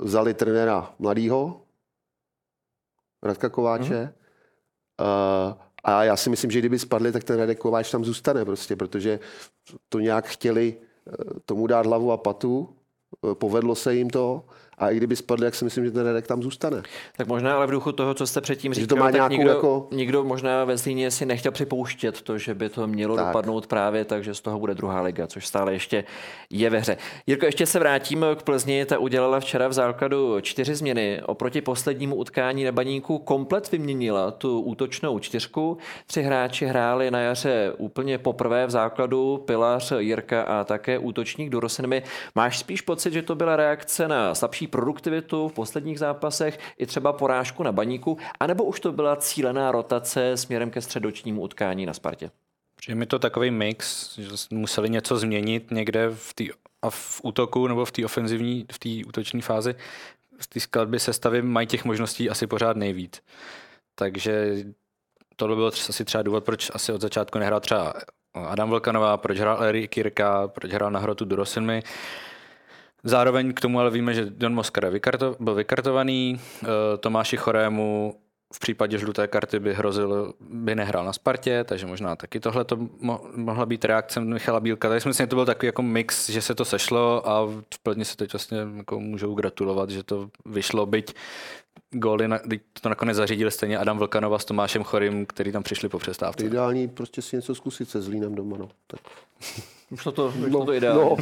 [0.00, 1.60] vzali trenéra mladýho,
[3.22, 4.12] Radka Kováče, mm.
[5.84, 9.20] A já si myslím, že kdyby spadli, tak ten Radek Kováč tam zůstane prostě, protože
[9.88, 11.12] to nějak chtěli eh,
[11.44, 12.76] tomu dát hlavu a patu,
[13.30, 14.44] eh, povedlo se jim to
[14.78, 16.82] a i kdyby spadl, jak si myslím, že ten Redek tam zůstane.
[17.16, 19.50] Tak možná ale v duchu toho, co jste předtím říkal, že to má tak nikdo,
[19.50, 19.88] jako...
[19.90, 23.26] nikdo možná ve Zlíně si nechtěl připouštět to, že by to mělo tak.
[23.26, 26.04] dopadnout právě tak, že z toho bude druhá liga, což stále ještě
[26.50, 26.96] je ve hře.
[27.26, 28.84] Jirko, ještě se vrátím k Plzni.
[28.84, 31.20] Ta udělala včera v základu čtyři změny.
[31.26, 35.78] Oproti poslednímu utkání na baníku komplet vyměnila tu útočnou čtyřku.
[36.06, 42.02] Tři hráči hráli na jaře úplně poprvé v základu, Pilař, Jirka a také útočník Dorosenmi.
[42.34, 47.12] Máš spíš pocit, že to byla reakce na slabší produktivitu v posledních zápasech, i třeba
[47.12, 52.30] porážku na baníku, anebo už to byla cílená rotace směrem ke středočnímu utkání na Spartě?
[52.76, 56.48] Přijde mi to takový mix, že museli něco změnit někde v, tý,
[56.82, 59.74] a v útoku nebo v té ofenzivní, v té útoční fázi.
[60.40, 63.22] Z té skladby sestavy mají těch možností asi pořád nejvíc.
[63.94, 64.56] Takže
[65.36, 67.94] to by byl asi třeba důvod, proč asi od začátku nehrál třeba
[68.34, 71.82] Adam Vlkanová, proč hrál Erik Kirka, proč hrál na hrotu Durosinmi.
[73.04, 76.66] Zároveň k tomu ale víme, že Don Moskara vykarto, byl vykartovaný, eh,
[76.98, 78.14] Tomáši Chorému
[78.54, 82.76] v případě žluté karty by hrozil, by nehrál na Spartě, takže možná taky tohle to
[82.76, 84.88] mo- mohla být reakce Michala Bílka.
[84.88, 88.04] Takže myslím, že to byl takový jako mix, že se to sešlo a v Plzni
[88.04, 91.14] se teď vlastně jako můžou gratulovat, že to vyšlo, byť
[91.90, 92.38] góly, na,
[92.82, 96.44] to nakonec zařídili stejně Adam Vlkanova s Tomášem Chorým, který tam přišli po přestávce.
[96.44, 98.56] Ideální prostě si něco zkusit se Zlínem doma.
[98.56, 98.68] No.
[98.86, 99.00] Tak.
[99.90, 101.04] Vyšlo to, vyšlo no, to ideálně.
[101.04, 101.16] No.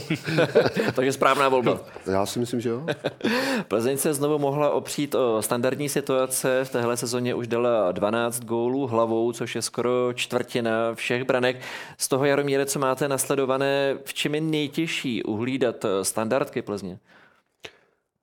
[0.92, 1.80] Takže správná volba.
[2.12, 2.86] Já si myslím, že jo.
[3.68, 6.64] Plzeň se znovu mohla opřít o standardní situace.
[6.64, 11.60] V téhle sezóně už dala 12 gólů hlavou, což je skoro čtvrtina všech branek.
[11.98, 16.98] Z toho, Jaromíre, co máte nasledované, v čem je nejtěžší uhlídat standardky Plzně?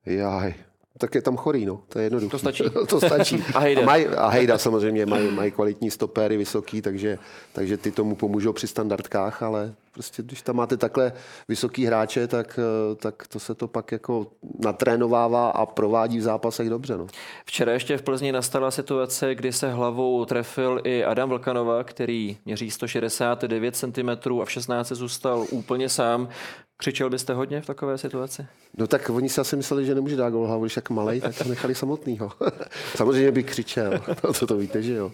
[0.06, 0.54] Jaj,
[0.98, 1.80] tak je tam chorý, no.
[1.88, 2.30] To je jednoduché.
[2.30, 2.64] To stačí.
[2.88, 3.44] to stačí.
[3.54, 3.82] A Hejda.
[3.82, 7.18] A, maj, a Hejda samozřejmě mají, mají kvalitní stopéry vysoký, takže,
[7.52, 11.12] takže ty tomu pomůžou při standardkách, ale prostě když tam máte takhle
[11.48, 12.58] vysoký hráče, tak,
[12.96, 14.26] tak to se to pak jako
[14.64, 16.96] natrénovává a provádí v zápasech dobře.
[16.96, 17.06] No.
[17.44, 22.70] Včera ještě v Plzni nastala situace, kdy se hlavou trefil i Adam Vlkanova, který měří
[22.70, 26.28] 169 cm a v 16 zůstal úplně sám.
[26.76, 28.46] Křičel byste hodně v takové situaci?
[28.78, 31.38] No tak oni si asi mysleli, že nemůže dát gol hlavu, když jak malej, tak
[31.38, 32.32] to nechali samotnýho.
[32.96, 34.00] Samozřejmě by křičel,
[34.38, 35.12] to, to víte, že jo.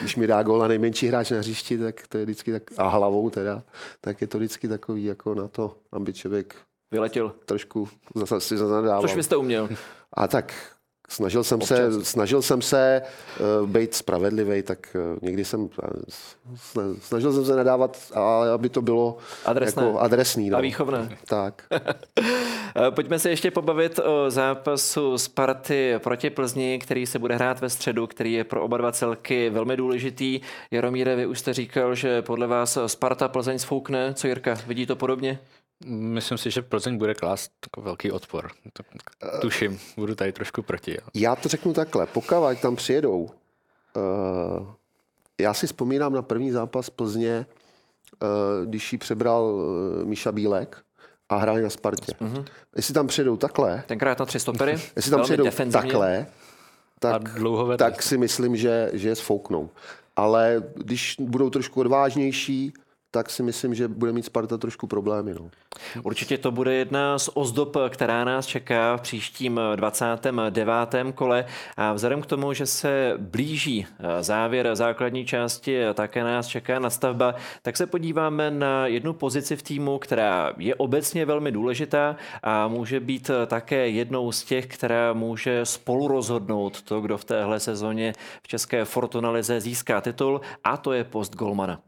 [0.00, 2.88] Když mi dá gol na nejmenší hráč na hřišti, tak to je vždycky tak, a
[2.88, 3.62] hlavou teda,
[4.00, 6.56] tak je to vždycky takový jako na to, aby člověk
[6.90, 7.34] vyletěl.
[7.44, 9.02] Trošku zase si zanadával.
[9.02, 9.68] Což byste uměl.
[10.12, 10.73] A tak
[11.08, 13.02] Snažil jsem se, snažil jsem se
[13.62, 15.68] uh, být spravedlivý, tak uh, někdy jsem uh,
[17.00, 19.84] snažil jsem se nadávat, ale aby to bylo Adresné.
[19.84, 20.50] jako adresný.
[20.50, 20.58] No.
[20.58, 21.18] A výchovné.
[21.26, 21.62] Tak.
[22.90, 28.06] Pojďme se ještě pobavit o zápasu Sparty proti Plzni, který se bude hrát ve středu,
[28.06, 30.40] který je pro oba dva celky velmi důležitý.
[30.70, 34.14] Jaromíre, vy už jste říkal, že podle vás Sparta Plzeň sfoukne.
[34.14, 35.38] Co Jirka, vidí to podobně?
[35.86, 38.50] Myslím si, že Plzeň bude klást takový velký odpor.
[39.40, 40.90] Tuším, budu tady trošku proti.
[40.90, 41.08] Jo.
[41.14, 42.06] Já to řeknu takhle.
[42.06, 43.30] Pokud tam přijedou,
[43.96, 44.66] uh,
[45.40, 47.46] já si vzpomínám na první zápas Plzně,
[48.22, 50.84] uh, když ji přebral uh, Míša Bílek
[51.28, 52.12] a hráli na Spartě.
[52.12, 52.44] Uh-huh.
[52.76, 53.84] Jestli tam přijedou takhle...
[53.86, 54.72] Tenkrát na tři stopery.
[54.96, 56.26] Jestli tam přijedou takhle,
[56.98, 57.22] tak,
[57.76, 59.70] tak si myslím, že, že je sfouknou.
[60.16, 62.72] Ale když budou trošku odvážnější,
[63.14, 65.34] tak si myslím, že bude mít Sparta trošku problémy.
[65.34, 65.50] No.
[66.02, 70.68] Určitě to bude jedna z ozdob, která nás čeká v příštím 29.
[71.14, 71.44] kole.
[71.76, 73.86] A vzhledem k tomu, že se blíží
[74.20, 79.98] závěr základní části, také nás čeká nastavba, tak se podíváme na jednu pozici v týmu,
[79.98, 86.08] která je obecně velmi důležitá a může být také jednou z těch, která může spolu
[86.08, 91.34] rozhodnout to, kdo v téhle sezóně v České Fortunalize získá titul, a to je post
[91.34, 91.80] Golmana.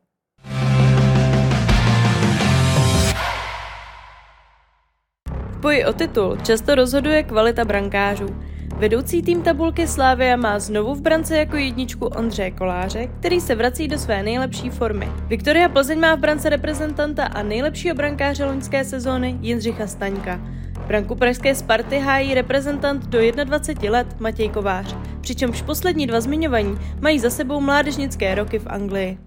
[5.66, 8.26] Boji o titul často rozhoduje kvalita brankářů.
[8.76, 13.88] Vedoucí tým tabulky Slávia má znovu v brance jako jedničku Ondřeje Koláře, který se vrací
[13.88, 15.08] do své nejlepší formy.
[15.28, 20.40] Viktoria Plzeň má v brance reprezentanta a nejlepšího brankáře loňské sezóny Jindřicha Staňka.
[20.86, 27.18] Branku pražské Sparty hájí reprezentant do 21 let Matěj Kovář, přičemž poslední dva zmiňovaní mají
[27.18, 29.18] za sebou mládežnické roky v Anglii.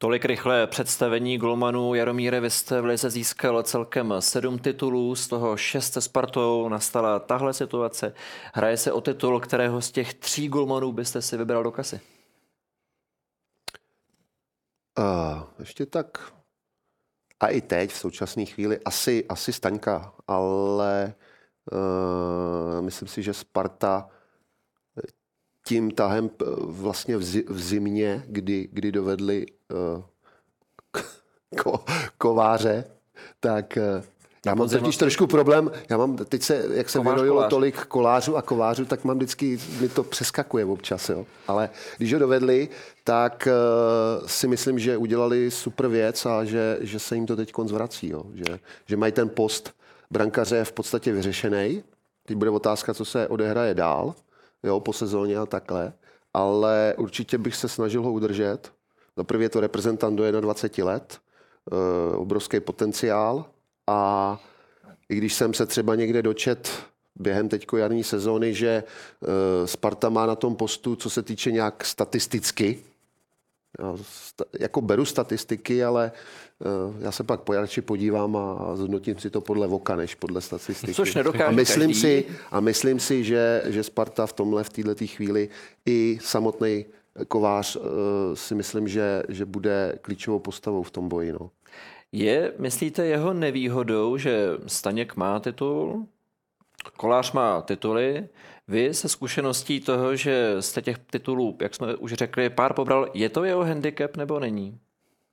[0.00, 1.94] Tolik rychlé představení golmanů.
[1.94, 6.68] Jaromíre, vy jste v Lize získal celkem sedm titulů, z toho šest se Spartou.
[6.68, 8.14] Nastala tahle situace.
[8.54, 12.00] Hraje se o titul, kterého z těch tří golmanů byste si vybral do kasy?
[14.98, 16.32] Uh, ještě tak
[17.40, 21.14] a i teď v současné chvíli asi, asi Staňka, ale
[21.72, 24.10] uh, myslím si, že Sparta
[25.68, 29.46] tím tahem vlastně v zimě, kdy, kdy dovedli
[29.96, 30.02] uh,
[31.62, 31.84] ko,
[32.18, 32.84] kováře,
[33.40, 34.04] tak uh,
[34.46, 38.42] já mám totiž trošku problém, já mám teď se, jak se vyrojilo tolik kolářů a
[38.42, 41.26] kovářů, tak mám vždycky, mi to přeskakuje občas, jo.
[41.48, 42.68] Ale když ho dovedli,
[43.04, 47.52] tak uh, si myslím, že udělali super věc a že, že se jim to teď
[47.64, 48.22] zvrací, jo.
[48.34, 49.74] Že, že mají ten post
[50.10, 51.82] brankaře v podstatě vyřešený.
[52.26, 54.14] Teď bude otázka, co se odehraje dál
[54.62, 55.92] jo, po sezóně a takhle,
[56.34, 58.72] ale určitě bych se snažil ho udržet.
[59.16, 61.18] Za prvě je to reprezentant do 21 let,
[62.16, 63.44] obrovský potenciál
[63.86, 64.40] a
[65.08, 66.70] i když jsem se třeba někde dočet
[67.14, 68.84] během teďko jarní sezóny, že
[69.64, 72.78] Sparta má na tom postu, co se týče nějak statisticky,
[74.60, 76.12] jako beru statistiky, ale
[77.00, 80.94] já se pak po Jarči podívám a zhodnotím si to podle voka, než podle statistiky.
[80.94, 82.00] Což nedokáže a myslím každý.
[82.00, 85.48] si, a myslím si, že, že Sparta v tomhle, v této chvíli
[85.86, 86.86] i samotný
[87.28, 87.82] kovář uh,
[88.34, 91.32] si myslím, že, že bude klíčovou postavou v tom boji.
[91.32, 91.50] No.
[92.12, 96.06] Je, myslíte, jeho nevýhodou, že Staněk má titul,
[96.96, 98.28] Kolář má tituly,
[98.68, 103.28] vy se zkušeností toho, že jste těch titulů, jak jsme už řekli, pár pobral, je
[103.28, 104.78] to jeho handicap nebo není?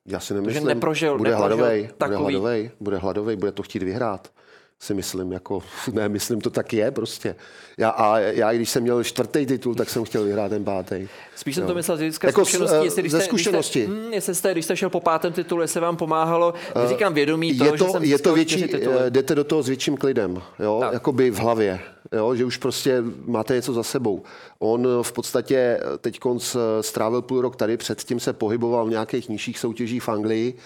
[0.05, 2.17] Já si nemyslím, neprožil, bude neprožil hladovej, takový...
[2.17, 4.31] bude hladovej, bude hladovej, bude to chtít vyhrát
[4.79, 7.35] si myslím, jako, ne, myslím, to tak je prostě.
[7.77, 11.07] Já, a já, když jsem měl čtvrtý titul, tak jsem chtěl vyhrát ten pátý.
[11.35, 11.67] Spíš jsem jo.
[11.67, 13.79] to myslel z hlediska jako zkušenosti, jestli, když ze jste, zkušenosti.
[13.79, 17.13] Když jste, hm, jestli jste, když jste šel po pátém titulu, jestli vám pomáhalo, neříkám
[17.13, 18.95] vědomí to, je to, že jsem je to větší, tituly.
[19.09, 20.93] jdete do toho s větším klidem, jo, tak.
[20.93, 21.79] jakoby v hlavě,
[22.17, 24.23] jo, že už prostě máte něco za sebou.
[24.59, 26.19] On v podstatě teď
[26.81, 30.57] strávil půl rok tady, předtím se pohyboval v nějakých nižších soutěžích v Anglii,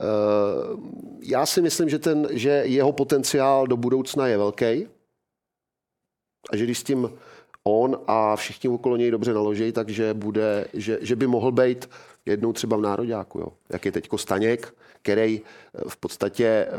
[0.00, 0.76] Eh,
[1.20, 4.88] já si myslím, že, ten, že jeho potenciál do budoucna je velký
[6.50, 7.10] a že když s tím
[7.64, 11.90] on a všichni okolo něj dobře naloží, takže bude, že, že by mohl být
[12.26, 13.46] jednou třeba v nároďáku, jo.
[13.72, 16.70] jak je teďko Staněk, který eh, v podstatě, eh,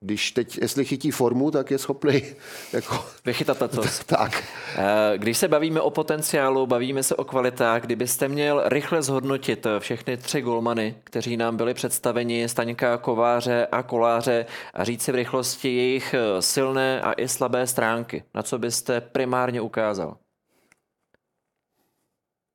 [0.00, 2.22] když teď, jestli chytí formu, tak je schopný
[2.72, 3.04] jako...
[3.24, 3.82] Vychytat to.
[4.06, 4.44] tak.
[4.76, 10.16] Eh, když se bavíme o potenciálu, bavíme se o kvalitách, kdybyste měl rychle zhodnotit všechny
[10.16, 15.76] tři golmany, kteří nám byli představeni, Staňka, Kováře a Koláře a říct si v rychlosti
[15.76, 20.16] jejich silné a i slabé stránky, na co byste primárně ukázal?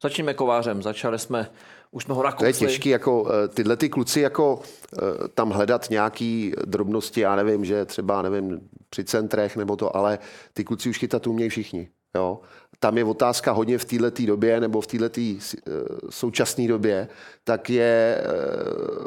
[0.03, 0.81] Začneme kovářem.
[0.81, 1.49] Začali jsme
[1.91, 2.39] už jsme ho nakousli.
[2.39, 7.35] To je těžký, jako eh, tyhle ty kluci, jako eh, tam hledat nějaký drobnosti, já
[7.35, 10.19] nevím, že třeba, nevím, při centrech nebo to, ale
[10.53, 11.89] ty kluci už chytat umějí všichni.
[12.15, 12.39] Jo?
[12.79, 15.71] Tam je otázka hodně v této době nebo v této eh,
[16.09, 17.07] současné době,
[17.43, 18.23] tak je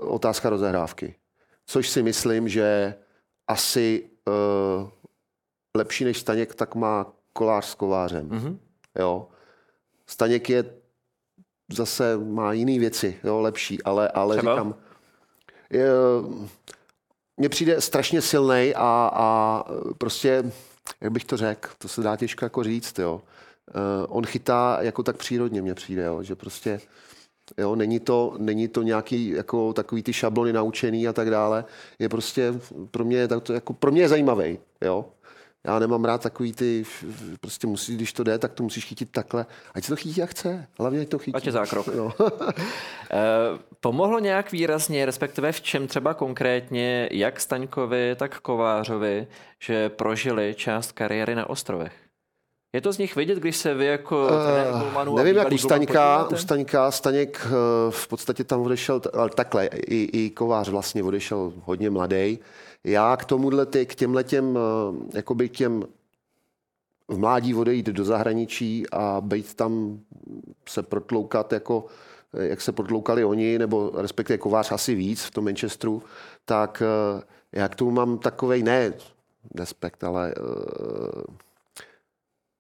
[0.01, 1.15] otázka rozehrávky.
[1.67, 2.95] Což si myslím, že
[3.49, 4.11] asi
[5.77, 8.29] lepší než Staněk, tak má kolář s kovářem.
[8.29, 8.59] Mm-hmm.
[8.99, 9.29] Jo.
[10.07, 10.65] Staněk je
[11.73, 14.55] zase má jiné věci, jo, lepší, ale, ale Třeba?
[14.55, 14.75] říkám,
[15.71, 15.89] je,
[17.37, 19.63] mně přijde strašně silný a, a
[19.99, 20.53] prostě,
[21.01, 23.23] jak bych to řekl, to se dá těžko jako říct, jo.
[23.75, 26.81] Uh, on chytá jako tak přírodně, mně přijde, jo, že prostě
[27.59, 31.65] Jo, není to, není to nějaký jako takový ty šablony naučený a tak dále.
[31.99, 32.55] Je prostě
[32.91, 34.59] pro mě, tak to, jako, pro mě je zajímavý.
[34.81, 35.05] Jo?
[35.67, 36.85] Já nemám rád takový ty,
[37.41, 39.47] prostě musí, když to jde, tak to musíš chytit takhle.
[39.75, 41.35] Ať se to chytí jak chce, hlavně ať to chytí.
[41.35, 41.87] Ať je zákrok.
[41.95, 42.13] No.
[43.81, 49.27] Pomohlo nějak výrazně, respektive v čem třeba konkrétně, jak Staňkovi, tak Kovářovi,
[49.59, 51.93] že prožili část kariéry na ostrovech?
[52.75, 54.29] Je to z nich vidět, když se vy jako
[55.07, 59.67] uh, Nevím, jak u Staňka, u Staňka, Staněk uh, v podstatě tam odešel, ale takhle,
[59.67, 62.39] i, i Kovář vlastně odešel hodně mladý.
[62.85, 64.61] Já k tomuhle, k těmhle těm, uh,
[65.15, 65.85] jakoby těm
[67.09, 70.01] v mládí odejít do zahraničí a být tam
[70.69, 71.87] se protloukat jako
[72.33, 76.03] jak se protloukali oni, nebo respektive Kovář asi víc v tom Manchesteru,
[76.45, 76.83] tak
[77.53, 78.93] já k tomu mám takovej, ne
[79.55, 80.35] respekt, ale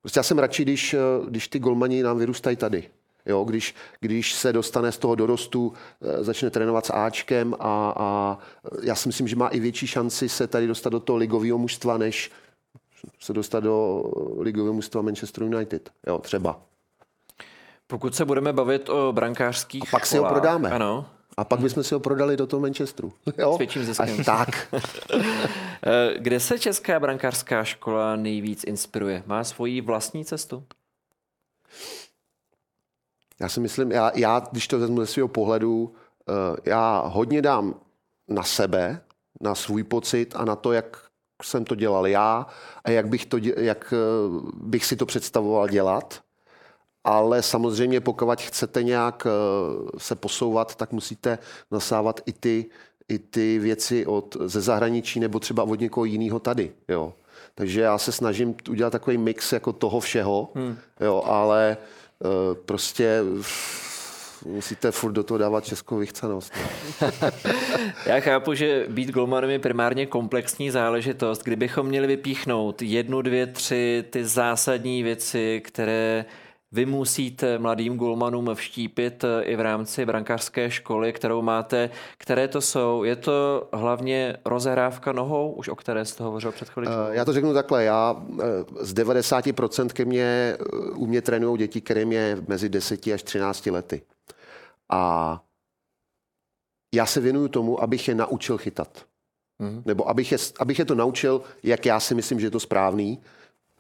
[0.05, 2.91] Prostě já jsem radši, když, eh, když ty golmani nám vyrůstají tady.
[3.27, 8.39] Jo, když, když se dostane z toho dorostu, eh, začne trénovat s Ačkem a, a
[8.83, 11.99] já si myslím, že má i větší šanci se tady dostat do toho ligového mužstva,
[11.99, 12.31] než
[13.21, 14.05] se dostat do
[14.39, 15.91] ligového mužstva Manchester United.
[16.07, 16.61] Jo, třeba.
[17.87, 20.71] Pokud se budeme bavit o brankářských A pak školách, si ho prodáme.
[20.71, 21.07] Ano.
[21.37, 23.13] A pak bychom si ho prodali do toho Manchesteru.
[23.39, 23.55] Jo?
[23.55, 24.21] S větším ziskem.
[24.21, 24.75] A tak.
[25.87, 29.23] Eh, kde se česká brankářská škola nejvíc inspiruje?
[29.27, 30.65] Má svoji vlastní cestu?
[33.40, 37.75] Já si myslím, já, já když to vezmu ze svého pohledu, uh, já hodně dám
[38.29, 39.01] na sebe,
[39.40, 40.99] na svůj pocit a na to, jak
[41.42, 42.47] jsem to dělal já
[42.85, 43.94] a jak bych, to, jak
[44.29, 46.25] uh, bych si to představoval dělat
[47.05, 49.31] ale samozřejmě pokud chcete nějak eh,
[49.99, 51.38] se posouvat, tak musíte
[51.70, 52.66] nasávat i ty,
[53.09, 56.73] i ty věci od, ze zahraničí nebo třeba od někoho jiného tady.
[56.88, 57.14] Jo.
[57.55, 60.77] Takže já se snažím udělat takový mix jako toho všeho, hmm.
[61.01, 61.85] jo, ale uh,
[62.65, 63.23] prostě
[64.44, 66.53] musíte furt do toho dávat českou vychcenost.
[67.03, 67.09] No.
[68.07, 71.42] Já chápu, že být golmanem je primárně komplexní záležitost.
[71.42, 76.25] Kdybychom měli vypíchnout jednu, dvě, tři ty zásadní věci, které
[76.75, 81.90] vy musíte mladým golmanům vštípit eh, i v rámci brankářské školy, kterou máte.
[82.18, 83.04] Které to jsou?
[83.04, 86.94] Je to hlavně rozehrávka nohou, už o které jste hovořil před chvíličkou?
[87.10, 88.22] Já to řeknu takhle, já
[88.81, 90.56] z 90% ke mně,
[90.94, 94.02] u mě trénují děti, kterým je mezi 10 až 13 lety.
[94.92, 95.40] A
[96.94, 99.04] já se věnuju tomu, abych je naučil chytat.
[99.58, 99.83] Mm.
[99.87, 103.22] Nebo abych je, abych je to naučil, jak já si myslím, že je to správný.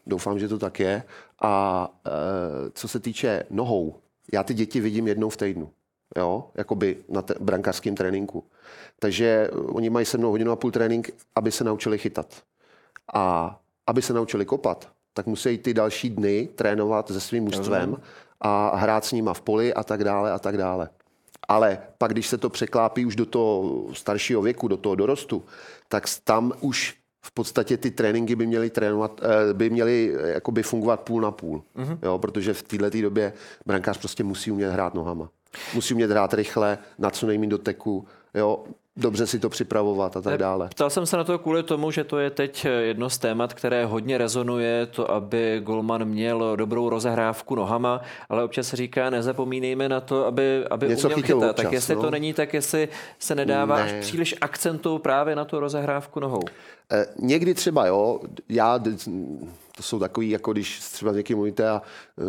[0.06, 1.02] Doufám, že to tak je.
[1.42, 2.10] A e,
[2.70, 3.94] co se týče nohou,
[4.32, 5.70] já ty děti vidím jednou v týdnu.
[6.16, 8.44] Jo, jakoby na te- brankářském tréninku.
[8.98, 12.42] Takže oni mají se mnou hodinu a půl trénink, aby se naučili chytat.
[13.14, 17.96] A aby se naučili kopat, tak musí ty další dny trénovat se svým mužstvem
[18.40, 20.88] a hrát s nima v poli a tak dále a tak dále.
[21.48, 25.44] Ale pak, když se to překlápí už do toho staršího věku, do toho dorostu,
[25.88, 30.62] tak tam už v podstatě ty tréninky by měly trénovat, eh, by měly eh, jakoby
[30.62, 31.62] fungovat půl na půl.
[31.76, 31.98] Mm-hmm.
[32.02, 33.32] Jo, protože v této době
[33.66, 35.28] brankář prostě musí umět hrát nohama.
[35.74, 38.06] Musí umět hrát rychle, na co nejmín doteku.
[38.34, 38.64] Jo,
[38.96, 40.68] dobře si to připravovat a tak dále.
[40.68, 43.86] Ptal jsem se na to kvůli tomu, že to je teď jedno z témat, které
[43.86, 50.00] hodně rezonuje, to, aby Golman měl dobrou rozehrávku nohama, ale občas se říká, nezapomínejme na
[50.00, 51.50] to, aby, aby Něco uměl chytat.
[51.50, 52.02] občas, tak jestli no.
[52.02, 52.88] to není, tak jestli
[53.18, 53.82] se nedává Ne.
[53.82, 56.42] až příliš akcentu právě na tu rozehrávku nohou.
[56.92, 58.78] Eh, Někdy třeba, jo, já,
[59.76, 61.82] to jsou takový, jako když třeba s někým mluvíte a
[62.18, 62.22] eh,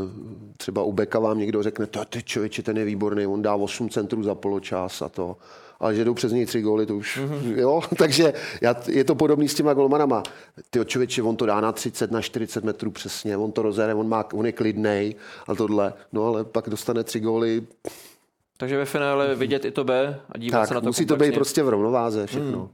[0.57, 3.89] třeba u Beka vám někdo řekne, to ty člověče, ten je výborný, on dá 8
[3.89, 5.37] centrů za poločas a to.
[5.85, 7.57] Ale že jdou přes něj tři góly, to už, mm-hmm.
[7.57, 10.23] jo, takže já, je to podobný s těma golmanama.
[10.69, 14.09] Ty člověče, on to dá na 30, na 40 metrů přesně, on to rozhraje, on,
[14.09, 15.15] má, on je klidnej
[15.47, 17.63] a tohle, no ale pak dostane tři góly,
[18.57, 21.15] Takže ve finále vidět i to B a dívat tak se na to musí to
[21.15, 22.59] být prostě v rovnováze všechno.
[22.59, 22.69] Mm.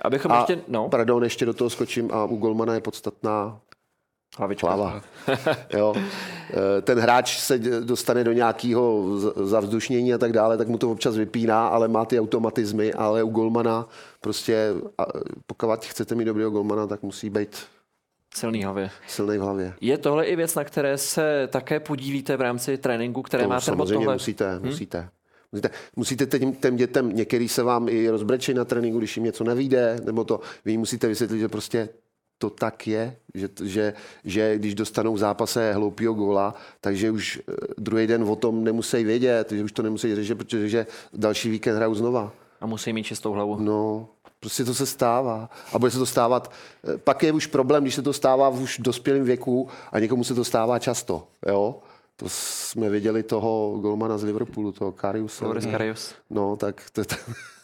[0.00, 3.58] Abychom A, ještě, no, pardon, ještě do toho skočím a u golmana je podstatná
[4.38, 4.66] hlavička.
[4.66, 5.02] Hlava.
[5.72, 5.94] jo.
[6.52, 9.04] Eh, Ten hráč se dostane do nějakého
[9.36, 13.28] zavzdušnění a tak dále, tak mu to občas vypíná, ale má ty automatizmy, ale u
[13.30, 13.88] golmana
[14.20, 14.68] prostě,
[15.46, 17.56] pokud chcete mít dobrého golmana, tak musí být
[18.34, 18.90] Silný hlavě.
[19.08, 19.74] silný v hlavě.
[19.80, 23.64] Je tohle i věc, na které se také podílíte v rámci tréninku, které To máte
[23.64, 24.14] samozřejmě tohle?
[24.14, 25.08] musíte, musíte.
[25.52, 29.44] Musíte, musíte těm, těm dětem, některý se vám i rozbrečí na tréninku, když jim něco
[29.44, 31.88] nevíde, nebo to, vy jim musíte vysvětlit, že prostě
[32.42, 37.54] to tak je, že, že, že když dostanou v zápase hloupýho góla, takže už eh,
[37.78, 41.76] druhý den o tom nemusí vědět, že už to nemusí řešit, protože že další víkend
[41.76, 42.32] hrajou znova.
[42.60, 43.56] A musí mít čistou hlavu.
[43.60, 44.08] No,
[44.40, 45.50] prostě to se stává.
[45.72, 46.50] A bude se to stávat.
[46.94, 50.24] eh, Pak je už problém, když se to stává v už dospělém věku a někomu
[50.24, 51.26] se to stává často.
[51.46, 51.78] Jo?
[52.16, 55.44] To jsme viděli toho golmana z Liverpoolu, toho Kariuse.
[55.44, 56.14] Loris Karius.
[56.30, 57.14] No, tak to, to,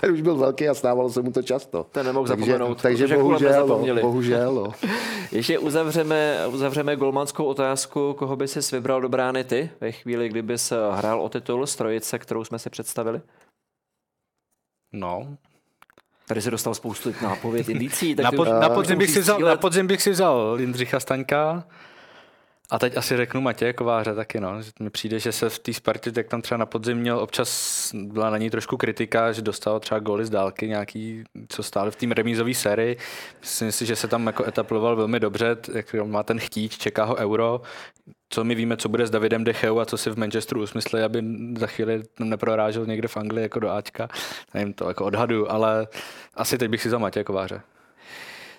[0.00, 1.86] ten už byl velký a stávalo se mu to často.
[1.92, 3.66] Ten nemohl takže, zapomenout, Takže bohužel,
[4.00, 4.54] bohužel.
[4.54, 4.72] No.
[5.32, 10.58] Ještě uzavřeme, uzavřeme golmanskou otázku, koho by si vybral do brány ty ve chvíli, kdyby
[10.58, 13.20] se hrál o titul z trojice, kterou jsme si představili?
[14.92, 15.36] No,
[16.28, 18.14] Tady se dostal spoustu nápověd indicí.
[18.16, 21.64] tak na, pod, na, podzim bych si vzal, na podzim bych si vzal Lindřicha Staňka
[22.70, 24.62] a teď asi řeknu Matěje Kováře taky, no.
[24.62, 27.90] Že mi přijde, že se v té Spartě, tak tam třeba na podzim měl občas,
[27.94, 31.96] byla na ní trošku kritika, že dostal třeba góly z dálky nějaký, co stále v
[31.96, 32.96] té remízové sérii.
[33.40, 37.16] Myslím si, že se tam jako etaploval velmi dobře, jak má ten chtíč, čeká ho
[37.16, 37.60] euro.
[38.30, 41.24] Co my víme, co bude s Davidem Decheu a co si v Manchesteru usmyslí, aby
[41.58, 44.08] za chvíli neprorážel někde v Anglii jako do Ačka.
[44.54, 45.86] Nevím, to jako odhadu, ale
[46.34, 47.60] asi teď bych si vzal Matěje Kováře.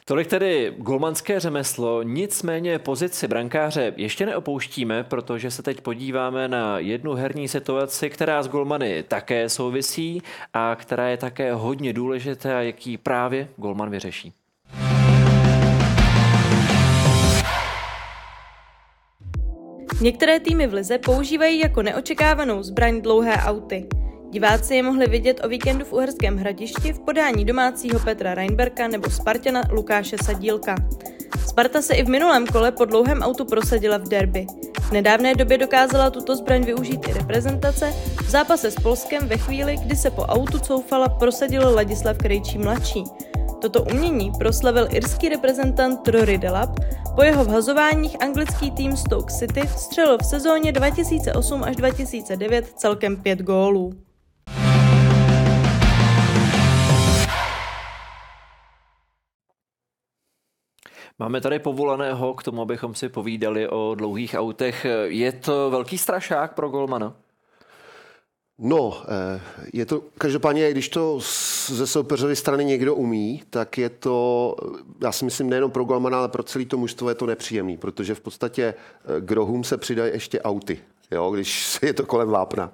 [0.10, 7.14] Tolik tedy golmanské řemeslo, nicméně pozici brankáře ještě neopouštíme, protože se teď podíváme na jednu
[7.14, 10.22] herní situaci, která s golmany také souvisí
[10.53, 14.34] a která je také hodně důležitá, jaký právě golman vyřeší.
[20.01, 23.88] Některé týmy v Lize používají jako neočekávanou zbraň dlouhé auty.
[24.32, 29.10] Diváci je mohli vidět o víkendu v Uherském hradišti v podání domácího Petra Reinberka nebo
[29.10, 30.76] Spartana Lukáše Sadílka.
[31.48, 34.48] Sparta se i v minulém kole po dlouhém autu prosadila v derby.
[34.82, 37.94] V nedávné době dokázala tuto zbraň využít i reprezentace
[38.26, 43.04] v zápase s Polskem ve chvíli, kdy se po autu coufala prosadil Ladislav Krejčí mladší.
[43.62, 46.80] Toto umění proslavil irský reprezentant Rory Delap.
[47.16, 53.40] Po jeho vhazováních anglický tým Stoke City vstřelil v sezóně 2008 až 2009 celkem pět
[53.40, 54.09] gólů.
[61.20, 64.86] Máme tady povolaného k tomu, abychom si povídali o dlouhých autech.
[65.06, 67.16] Je to velký strašák pro golmana?
[68.62, 69.42] No, eh,
[69.74, 71.20] je to, každopádně, když to
[71.68, 74.56] ze soupeřové strany někdo umí, tak je to,
[75.02, 78.16] já si myslím, nejenom pro golmana, ale pro celý to mužstvo je to nepříjemný, protože
[78.16, 80.80] v podstatě eh, k rohům se přidají ještě auty,
[81.12, 82.72] jo, když je to kolem vápna.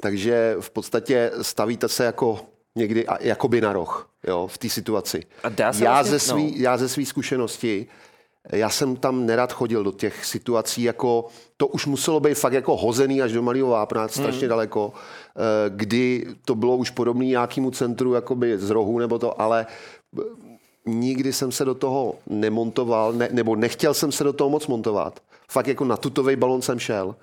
[0.00, 2.40] Takže v podstatě stavíte se jako
[2.76, 5.22] někdy jakoby na roh jo, v té situaci.
[5.42, 6.52] A dá se já, vlastně, ze svý, no.
[6.56, 7.86] já ze své zkušenosti
[8.52, 12.76] já jsem tam nerad chodil do těch situací, jako to už muselo být fakt jako
[12.76, 14.48] hozený až do malého vápna, strašně hmm.
[14.48, 19.66] daleko, eh, kdy to bylo už podobné nějakému centru jakoby z rohu nebo to, ale
[20.18, 20.22] eh,
[20.86, 25.20] nikdy jsem se do toho nemontoval, ne, nebo nechtěl jsem se do toho moc montovat.
[25.50, 27.14] Fakt jako na tutový balon jsem šel,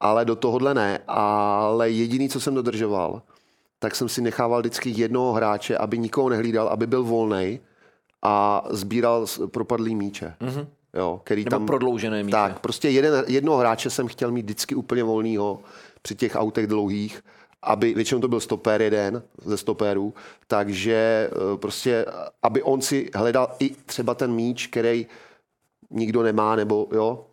[0.00, 1.00] ale do tohohle ne.
[1.08, 3.22] Ale jediný, co jsem dodržoval,
[3.84, 7.60] tak jsem si nechával vždycky jednoho hráče, aby nikoho nehlídal, aby byl volný
[8.22, 10.34] a sbíral propadlý míče.
[10.40, 10.66] Mm-hmm.
[10.94, 12.36] Jo, který Nebo tam, prodloužené míče.
[12.36, 15.60] Tak, prostě jeden, jednoho hráče jsem chtěl mít vždycky úplně volného
[16.02, 17.24] při těch autech dlouhých,
[17.62, 20.14] aby, většinou to byl stopér jeden ze stopérů,
[20.46, 22.06] takže eh, prostě,
[22.42, 25.06] aby on si hledal i třeba ten míč, který
[25.90, 27.26] nikdo nemá, nebo jo,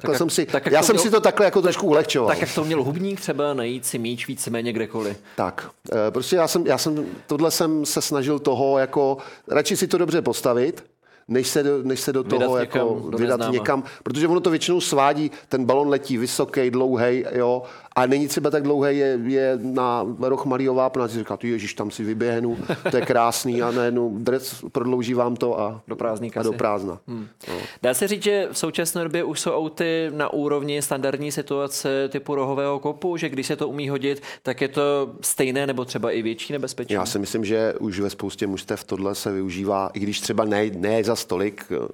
[0.00, 2.28] Takhle tak jsem si, tak já jsem měl, si to takhle jako trošku ulehčoval.
[2.28, 5.18] Tak jak to měl hubník třeba najít si míč víceméně kdekoliv.
[5.36, 9.16] Tak, eh, prostě já jsem, já jsem, tohle jsem se snažil toho jako,
[9.48, 10.84] radši si to dobře postavit,
[11.28, 14.40] než se do, než se do vydat toho někam, jako do vydat někam, protože ono
[14.40, 17.62] to většinou svádí, ten balon letí vysoký, dlouhý, jo,
[17.96, 21.48] a není třeba tak dlouhý, je, je na roh malýho vápna, a si říká, ty
[21.48, 22.58] ježiš, tam si vyběhnu,
[22.90, 27.00] to je krásný a najednou dres prodlouží vám to a do, prázdný a do prázdna.
[27.08, 27.28] Hmm.
[27.48, 27.54] No.
[27.82, 32.34] Dá se říct, že v současné době už jsou auty na úrovni standardní situace typu
[32.34, 36.22] rohového kopu, že když se to umí hodit, tak je to stejné nebo třeba i
[36.22, 36.94] větší nebezpečí?
[36.94, 40.70] Já si myslím, že už ve spoustě mužstev tohle se využívá, i když třeba ne,
[40.70, 41.88] ne za stolik eh,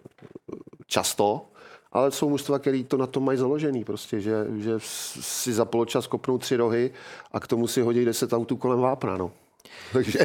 [0.87, 1.47] často,
[1.93, 6.07] ale jsou mužstva, který to na tom mají založený, prostě, že, že si za poločas
[6.07, 6.91] kopnou tři rohy
[7.33, 9.17] a k tomu si hodí deset autů kolem vápna.
[9.17, 9.31] No.
[9.93, 10.19] Takže...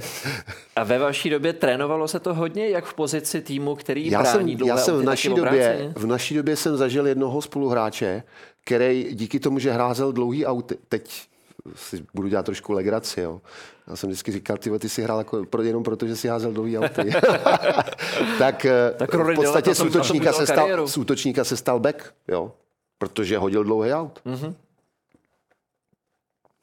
[0.75, 4.57] A ve vaší době trénovalo se to hodně, jak v pozici týmu, který já brání
[4.57, 8.23] jsem, já jsem v naší, době, v naší době jsem zažil jednoho spoluhráče,
[8.65, 11.27] který díky tomu, že hrázel dlouhý auty, teď
[11.75, 13.41] si budu dělat trošku legraci, jo.
[13.87, 16.51] Já jsem vždycky říkal, ty, ty si hrál jako pro, jenom proto, že si házel
[16.51, 17.11] dlouhý auty.
[18.39, 22.51] tak, eh, tak v podstatě z útočníka, se stal, z útočníka se stal back, jo.
[22.97, 24.21] Protože hodil dlouhý aut.
[24.25, 24.53] Mm-hmm.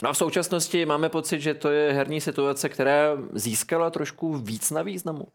[0.03, 4.71] No a v současnosti máme pocit, že to je herní situace, která získala trošku víc
[4.71, 5.27] na významu.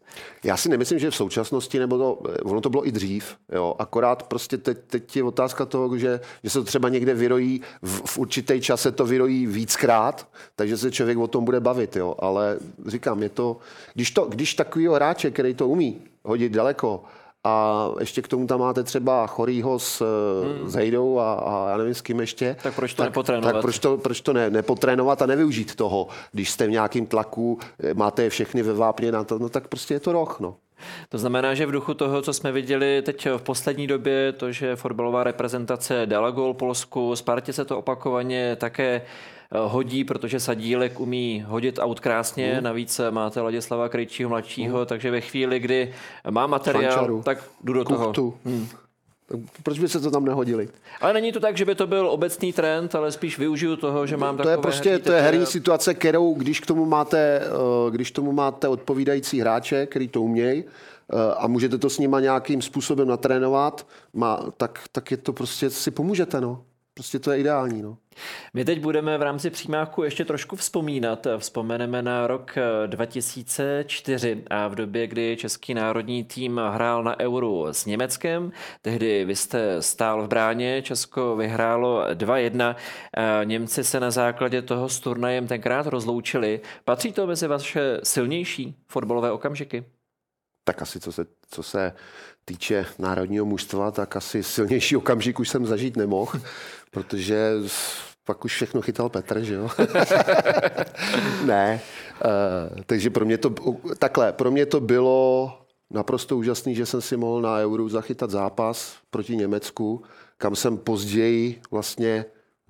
[0.43, 4.23] Já si nemyslím, že v současnosti, nebo to, ono to bylo i dřív, jo, akorát
[4.23, 8.17] prostě teď, teď je otázka toho, že, že se to třeba někde vyrojí, v, v
[8.17, 12.57] určitý čas se to vyrojí víckrát, takže se člověk o tom bude bavit, jo, ale
[12.85, 13.57] říkám, je to,
[13.93, 17.03] když, to, když takovýho hráče, který to umí hodit daleko,
[17.43, 20.03] a ještě k tomu tam máte třeba chorýho s,
[20.59, 20.69] hmm.
[20.69, 22.55] s Hejdou a, a já nevím s kým ještě.
[22.63, 23.53] Tak proč to tak, nepotrénovat?
[23.53, 27.59] Tak proč to, proč to ne, nepotrénovat a nevyužít toho, když jste v nějakém tlaku,
[27.93, 30.55] máte je všechny ve vápně na to, no tak prostě je to roh, no.
[31.09, 34.75] To znamená, že v duchu toho, co jsme viděli teď v poslední době, to, že
[34.75, 39.01] fotbalová reprezentace dala gol Polsku, Spartě se to opakovaně také
[39.59, 42.63] hodí, protože Sadílek umí hodit aut krásně, mm.
[42.63, 44.85] navíc máte Ladislava Krejčího mladšího, mm.
[44.85, 45.93] takže ve chvíli, kdy
[46.29, 47.21] má materiál, Fančaru.
[47.23, 48.11] tak jdu do Kuchtu.
[48.11, 48.33] toho.
[48.45, 48.67] Hmm.
[49.63, 50.69] Proč by se to tam nehodili?
[51.01, 54.17] Ale není to tak, že by to byl obecný trend, ale spíš využiju toho, že
[54.17, 58.11] mám to je prostě to je herní situace, kterou, když k tomu máte, eh, když
[58.11, 62.61] k tomu máte odpovídající hráče, který to umějí, eh, a můžete to s nima nějakým
[62.61, 66.63] způsobem natrénovat, má, tak, tak je to prostě, si pomůžete, no.
[67.01, 67.81] Prostě to je ideální.
[67.81, 67.97] No.
[68.53, 71.27] My teď budeme v rámci přímáku ještě trošku vzpomínat.
[71.37, 72.55] Vzpomeneme na rok
[72.87, 78.51] 2004 eh, a v době, kdy český národní tým hrál na Euru s Německem.
[78.81, 82.75] Tehdy vy jste stál v bráně, Česko vyhrálo 2-1.
[83.17, 86.61] Eh, Němci se na základě toho s turnajem tenkrát rozloučili.
[86.85, 89.83] Patří to mezi vaše silnější fotbalové okamžiky?
[90.63, 91.93] Tak asi co se, co se
[92.45, 96.41] týče národního mužstva, tak asi silnější okamžik už jsem zažít nemohl,
[96.91, 97.53] protože
[98.25, 99.69] pak už všechno chytal Petr, že jo?
[101.45, 101.81] ne.
[102.25, 103.55] Uh, takže pro mě to,
[103.99, 105.51] takhle, pro mě to bylo
[105.89, 110.03] naprosto úžasný, že jsem si mohl na Euro zachytat zápas proti Německu,
[110.37, 112.25] kam jsem později vlastně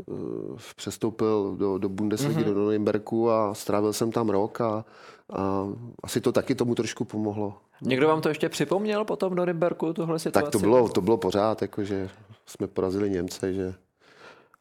[0.05, 2.53] uh, přestoupil do, do Bundesligy, mm-hmm.
[2.53, 4.85] do Nürnbergu a strávil jsem tam rok a,
[5.31, 5.67] a
[6.03, 7.57] asi to taky tomu trošku pomohlo.
[7.81, 10.43] Někdo vám to ještě připomněl potom v Norimberku, tuhle situaci?
[10.45, 12.09] Tak to bylo, to bylo pořád, jako že
[12.45, 13.73] jsme porazili Němce, že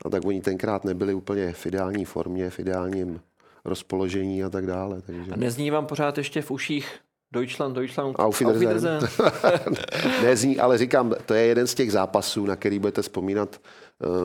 [0.05, 3.21] a tak oni tenkrát nebyli úplně v ideální formě, v ideálním
[3.64, 5.03] rozpoložení a tak dále.
[5.03, 5.33] Takže...
[5.33, 7.01] A nezní vám pořád ještě v uších
[7.33, 8.18] Deutschland, Deutschland.
[8.18, 9.09] Auf Wiedersehen.
[10.22, 13.61] Nezní, ale říkám, to je jeden z těch zápasů, na který budete vzpomínat,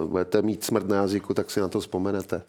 [0.02, 2.42] uh, budete mít smrt na jazyku, tak si na to vzpomenete.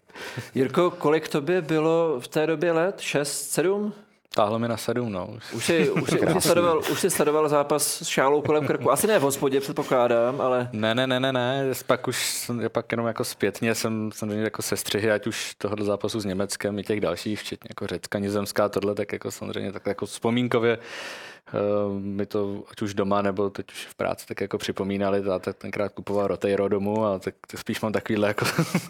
[0.54, 3.00] Jirko, kolik tobě bylo v té době let?
[3.00, 3.92] 6, 7?
[4.36, 5.28] Táhlo mi na sedm, no.
[5.52, 8.90] Už jsi, už, jsi, už, jsi sledoval, už jsi sledoval zápas s šálou kolem krku.
[8.90, 10.68] Asi ne v hospodě, předpokládám, ale...
[10.72, 11.72] Ne, ne, ne, ne, ne.
[11.86, 15.84] Pak už jsem, pak jenom jako zpětně jsem, jsem měl jako sestřihy, ať už tohoto
[15.84, 19.86] zápasu s Německem i těch dalších, včetně jako Řecka, Nizozemská, tohle, tak jako samozřejmě tak
[19.86, 24.58] jako vzpomínkově uh, mi to, ať už doma nebo teď už v práci, tak jako
[24.58, 28.44] připomínali, tak tenkrát kupoval Roteiro domů a tak, tak spíš mám takovýhle jako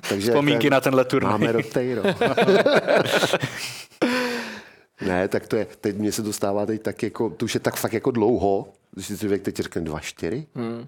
[0.09, 1.32] Takže vzpomínky ten, na tenhle turnaj.
[1.32, 2.03] Máme Roteiro.
[5.01, 7.61] Ne, tak to je, teď mě se to stává teď tak jako, to už je
[7.61, 10.86] tak fakt jako dlouho, když si člověk teď řekne dva, čtyři, hmm.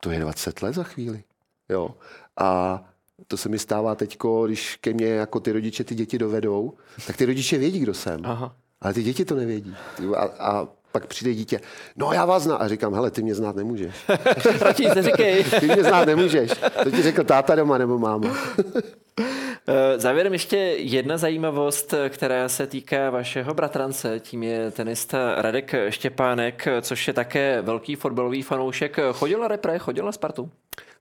[0.00, 1.22] to je 20 let za chvíli.
[1.68, 1.94] Jo.
[2.40, 2.82] A
[3.28, 6.72] to se mi stává teď, když ke mně jako ty rodiče ty děti dovedou,
[7.06, 8.20] tak ty rodiče vědí, kdo jsem.
[8.24, 8.56] Aha.
[8.80, 9.74] Ale ty děti to nevědí.
[10.16, 11.60] A, a pak přijde dítě,
[11.96, 12.58] no já vás znám.
[12.60, 13.94] A říkám, hele, ty mě znát nemůžeš.
[14.60, 15.44] Radši říkej.
[15.60, 16.50] ty mě znát nemůžeš.
[16.84, 18.36] To ti řekl táta doma nebo máma.
[19.66, 26.68] Eh, závěrem ještě jedna zajímavost, která se týká vašeho bratrance, tím je tenista Radek Štěpánek,
[26.82, 28.98] což je také velký fotbalový fanoušek.
[29.12, 30.50] Chodil na repre, chodil na Spartu?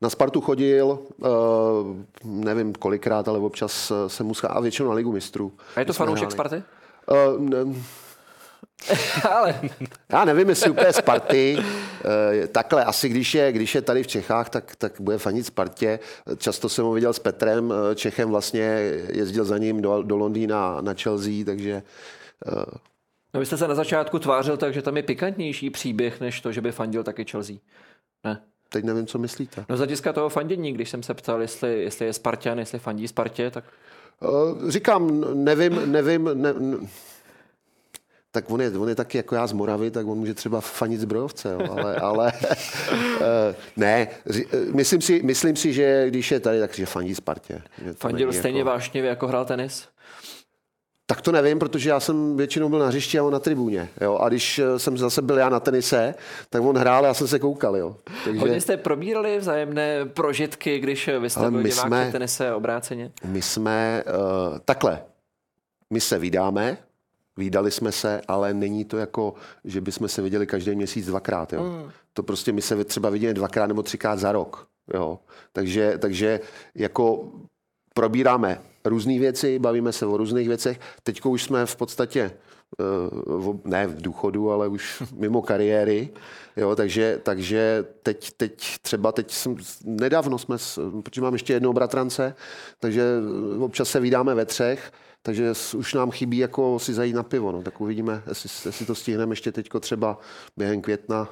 [0.01, 1.27] Na Spartu chodil, uh,
[2.23, 5.51] nevím kolikrát, ale občas se mu a většinou na Ligu mistrů.
[5.75, 6.63] A je to fanoušek Sparty?
[7.35, 7.57] Uh, ne,
[9.31, 9.59] Ale
[10.11, 11.57] já nevím, jestli úplně Sparty.
[12.43, 15.99] Eh, takhle, asi když je, když je tady v Čechách, tak, tak bude fanit Spartě.
[16.37, 18.61] Často jsem ho viděl s Petrem eh, Čechem, vlastně
[19.09, 21.83] jezdil za ním do, do Londýna na Chelsea, takže
[22.47, 22.77] eh,
[23.33, 26.51] No vy jste se na začátku tvářil tak, že tam je pikantnější příběh, než to,
[26.51, 27.55] že by fandil taky Chelsea.
[28.23, 28.41] Ne.
[28.69, 29.65] Teď nevím, co myslíte.
[29.69, 33.07] No z hlediska toho fandění, když jsem se ptal, jestli, jestli je Spartan, jestli fandí
[33.07, 33.63] Spartě, tak...
[34.67, 36.53] Říkám, nevím, nevím, ne,
[38.35, 40.99] tak on je, on je taky jako já z Moravy, tak on může třeba fanit
[40.99, 42.33] zbrojovce, jo, ale, ale
[43.21, 47.61] eh, ne, eh, myslím si, myslím si, že když je tady, tak že fandí Spartě.
[47.93, 48.69] Fandil stejně jako...
[48.69, 49.87] vášnivě, jako hrál tenis?
[51.05, 53.89] Tak to nevím, protože já jsem většinou byl na hřišti a on na tribuně.
[54.01, 54.17] Jo?
[54.17, 56.15] A když eh, jsem zase byl já na tenise,
[56.49, 57.77] tak on hrál a já jsem se koukal.
[57.77, 57.95] Jo?
[58.23, 58.39] Takže...
[58.39, 63.11] Hodně jste probírali vzájemné prožitky, když vy jste byl jsme, tenise obráceně?
[63.25, 65.03] My jsme uh, takhle.
[65.89, 66.77] My se vydáme,
[67.37, 71.53] Výdali jsme se, ale není to jako, že bychom se viděli každý měsíc dvakrát.
[71.53, 71.63] Jo.
[71.63, 71.91] Mm.
[72.13, 74.67] To prostě my se třeba vidíme dvakrát nebo třikrát za rok.
[74.93, 75.19] Jo.
[75.53, 76.39] Takže, takže
[76.75, 77.31] jako
[77.93, 80.79] probíráme různé věci, bavíme se o různých věcech.
[81.03, 82.31] Teď už jsme v podstatě
[83.45, 86.09] uh, ne v důchodu, ale už mimo kariéry.
[86.57, 90.57] Jo, takže, takže teď, teď třeba teď jsem, nedávno jsme,
[91.03, 92.35] protože mám ještě jednou bratrance,
[92.79, 93.03] takže
[93.59, 94.91] občas se vydáme ve třech
[95.23, 97.51] takže už nám chybí jako si zajít na pivo.
[97.51, 97.61] No.
[97.61, 100.19] Tak uvidíme, jestli, jestli to stihneme ještě teď třeba
[100.57, 101.29] během května,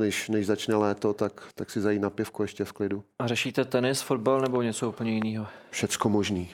[0.00, 3.04] než, než začne léto, tak, tak si zajít na pivko ještě v klidu.
[3.18, 5.46] A řešíte tenis, fotbal nebo něco úplně jiného?
[5.70, 6.50] Všecko možný.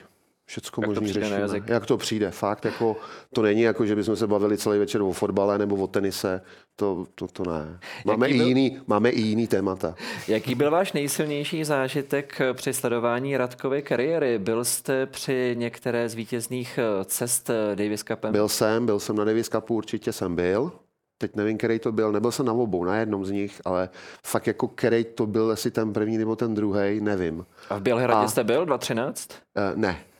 [0.51, 1.61] Všecko možný řešíme.
[1.67, 2.95] Jak to přijde, fakt, jako,
[3.33, 6.41] to není jako, že bychom se bavili celý večer o fotbale nebo o tenise,
[6.75, 7.79] to, to, to ne.
[8.05, 8.47] Máme i, byl...
[8.47, 9.95] jiný, máme i jiný témata.
[10.27, 14.39] Jaký byl váš nejsilnější zážitek při sledování Radkovy kariéry?
[14.39, 18.31] Byl jste při některé z vítězných eh, cest eh, Davis Cupem?
[18.31, 20.71] Byl jsem, byl jsem na Davis Cupu, určitě jsem byl.
[21.17, 23.89] Teď nevím, který to byl, nebyl jsem na obou, na jednom z nich, ale
[24.25, 27.45] fakt jako který to byl, jestli ten první nebo ten druhý, nevím.
[27.69, 28.27] A v Bělehradě A...
[28.27, 29.29] jste byl 2013?
[29.55, 30.10] Uh, ne, Eh,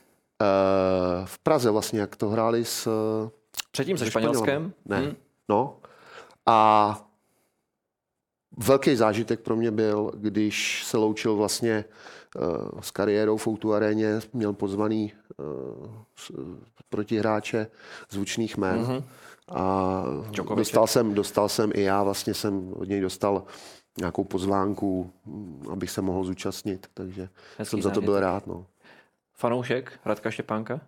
[1.24, 2.88] v Praze vlastně, jak to hráli s...
[3.70, 4.72] Předtím se Španělskem?
[4.84, 5.16] Ne, hmm.
[5.48, 5.76] no.
[6.46, 7.08] A
[8.56, 11.84] velký zážitek pro mě byl, když se loučil vlastně
[12.36, 15.12] uh, s kariérou v Outu aréně, měl pozvaný
[16.88, 17.66] protihráče
[18.10, 18.84] zvučných men.
[18.84, 19.04] Mm-hmm.
[19.48, 20.04] A
[20.54, 23.44] dostal jsem, dostal jsem i já, vlastně jsem od něj dostal
[23.98, 25.12] nějakou pozvánku,
[25.72, 27.28] abych se mohl zúčastnit, takže
[27.58, 28.46] Hezký jsem za to byl rád.
[28.46, 28.66] No
[29.42, 30.80] fanoušek Radka Štěpánka?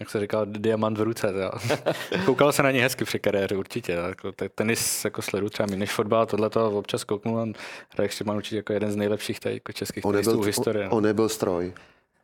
[0.00, 1.32] Jak se říká, diamant v ruce.
[2.26, 3.92] Koukal se na ně hezky při kariéře, určitě.
[3.92, 7.46] Jako, tenis jako sledu třeba méně než fotbal, tohle to občas kouknu a
[7.98, 10.86] Radek Štěpán určitě jako jeden z nejlepších tady, jako českých on tenistů v historii.
[10.86, 11.72] On, on nebyl stroj.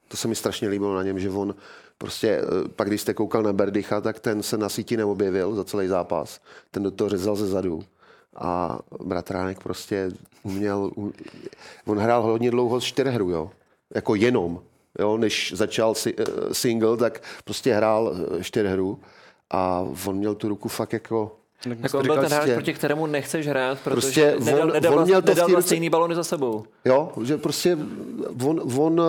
[0.09, 1.55] To se mi strašně líbilo na něm, že on
[1.99, 5.65] prostě, eh, pak když jste koukal na Berdycha, tak ten se na síti neobjevil za
[5.65, 6.41] celý zápas.
[6.71, 7.85] Ten do toho řezal ze zadu.
[8.37, 10.11] A bratránek prostě
[10.43, 10.91] uměl,
[11.87, 13.51] on hrál hodně dlouho z čtyřhru, jo.
[13.95, 14.61] Jako jenom
[14.99, 19.01] jo, než začal si, uh, single, tak prostě hrál uh, čtyřhru
[19.51, 21.37] a on měl tu ruku fakt jako
[21.83, 25.05] Tak on byl ten hráč, proti kterému nechceš hrát, protože Prostě nedal, on- nedal, on
[25.05, 26.65] měl to nedal ruce- stejný balony za sebou.
[26.85, 27.79] Jo, že prostě
[28.45, 29.01] on, on,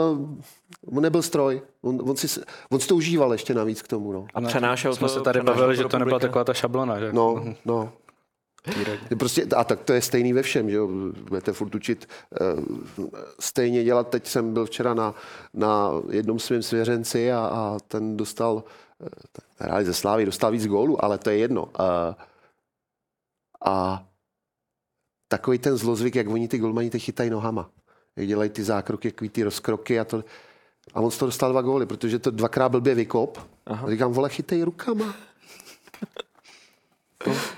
[0.95, 1.61] on nebyl stroj.
[1.81, 4.11] On, on, si, on si to užíval ještě navíc k tomu.
[4.11, 7.09] No, A přenášel Jsme to, se tady bavili, že to nebyla taková ta šablona, že?
[7.13, 7.43] no.
[7.65, 7.91] no.
[9.19, 10.87] Prostě, a tak to je stejný ve všem, že jo?
[11.29, 12.09] Budete furt učit
[12.97, 13.07] uh,
[13.39, 14.09] stejně dělat.
[14.09, 15.15] Teď jsem byl včera na,
[15.53, 19.07] na jednom svém svěřenci a, a ten dostal, uh,
[19.57, 21.63] hráli ze Slávy, dostal víc gólů, ale to je jedno.
[21.63, 21.71] Uh,
[23.65, 24.07] a
[25.27, 27.69] takový ten zlozvyk, jak oni ty golmani teď chytají nohama.
[28.15, 30.23] Jak dělají ty zákroky, jaký ty rozkroky a to.
[30.93, 33.37] A on z toho dostal dva góly, protože to dvakrát blbě vykop.
[33.65, 35.15] A říkám, vole, chytej rukama.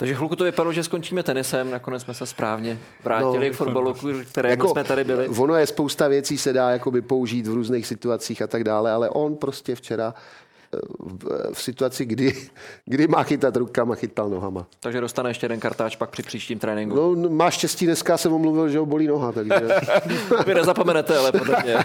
[0.00, 3.94] Takže chvilku to vypadalo, že skončíme tenisem, nakonec jsme se správně vrátili No, k fotbalu,
[4.30, 5.28] kterému Jako, jsme tady byli.
[5.28, 9.10] Ono je spousta věcí, se dá jakoby použít v různých situacích a tak dále, ale
[9.10, 10.14] on prostě včera
[10.98, 12.48] v, v situaci, kdy,
[12.84, 14.66] kdy má chytat rukama, chytal nohama.
[14.80, 16.96] Takže dostane ještě jeden kartáč pak při příštím tréninku.
[16.96, 19.54] No, n- má štěstí, dneska jsem omluvil, že ho bolí noha, takže
[20.46, 21.76] Vy nezapomenete, ale podobně.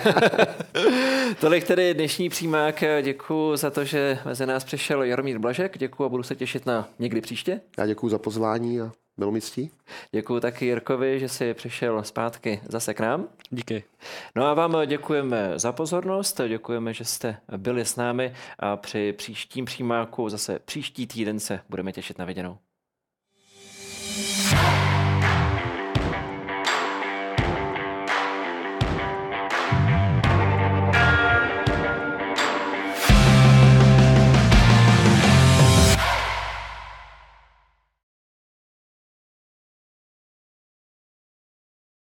[1.39, 2.83] Tolik tedy dnešní přímák.
[3.01, 5.77] Děkuji za to, že mezi nás přišel Jaromír Blažek.
[5.77, 7.61] Děkuji a budu se těšit na někdy příště.
[7.77, 9.72] já děkuji za pozvání a bylo mi ctí.
[10.11, 13.28] Děkuji taky Jirkovi, že si přišel zpátky zase k nám.
[13.49, 13.84] Díky.
[14.36, 19.66] No a vám děkujeme za pozornost, děkujeme, že jste byli s námi a při příštím
[19.66, 22.57] přímáku zase příští týden se budeme těšit na viděnou.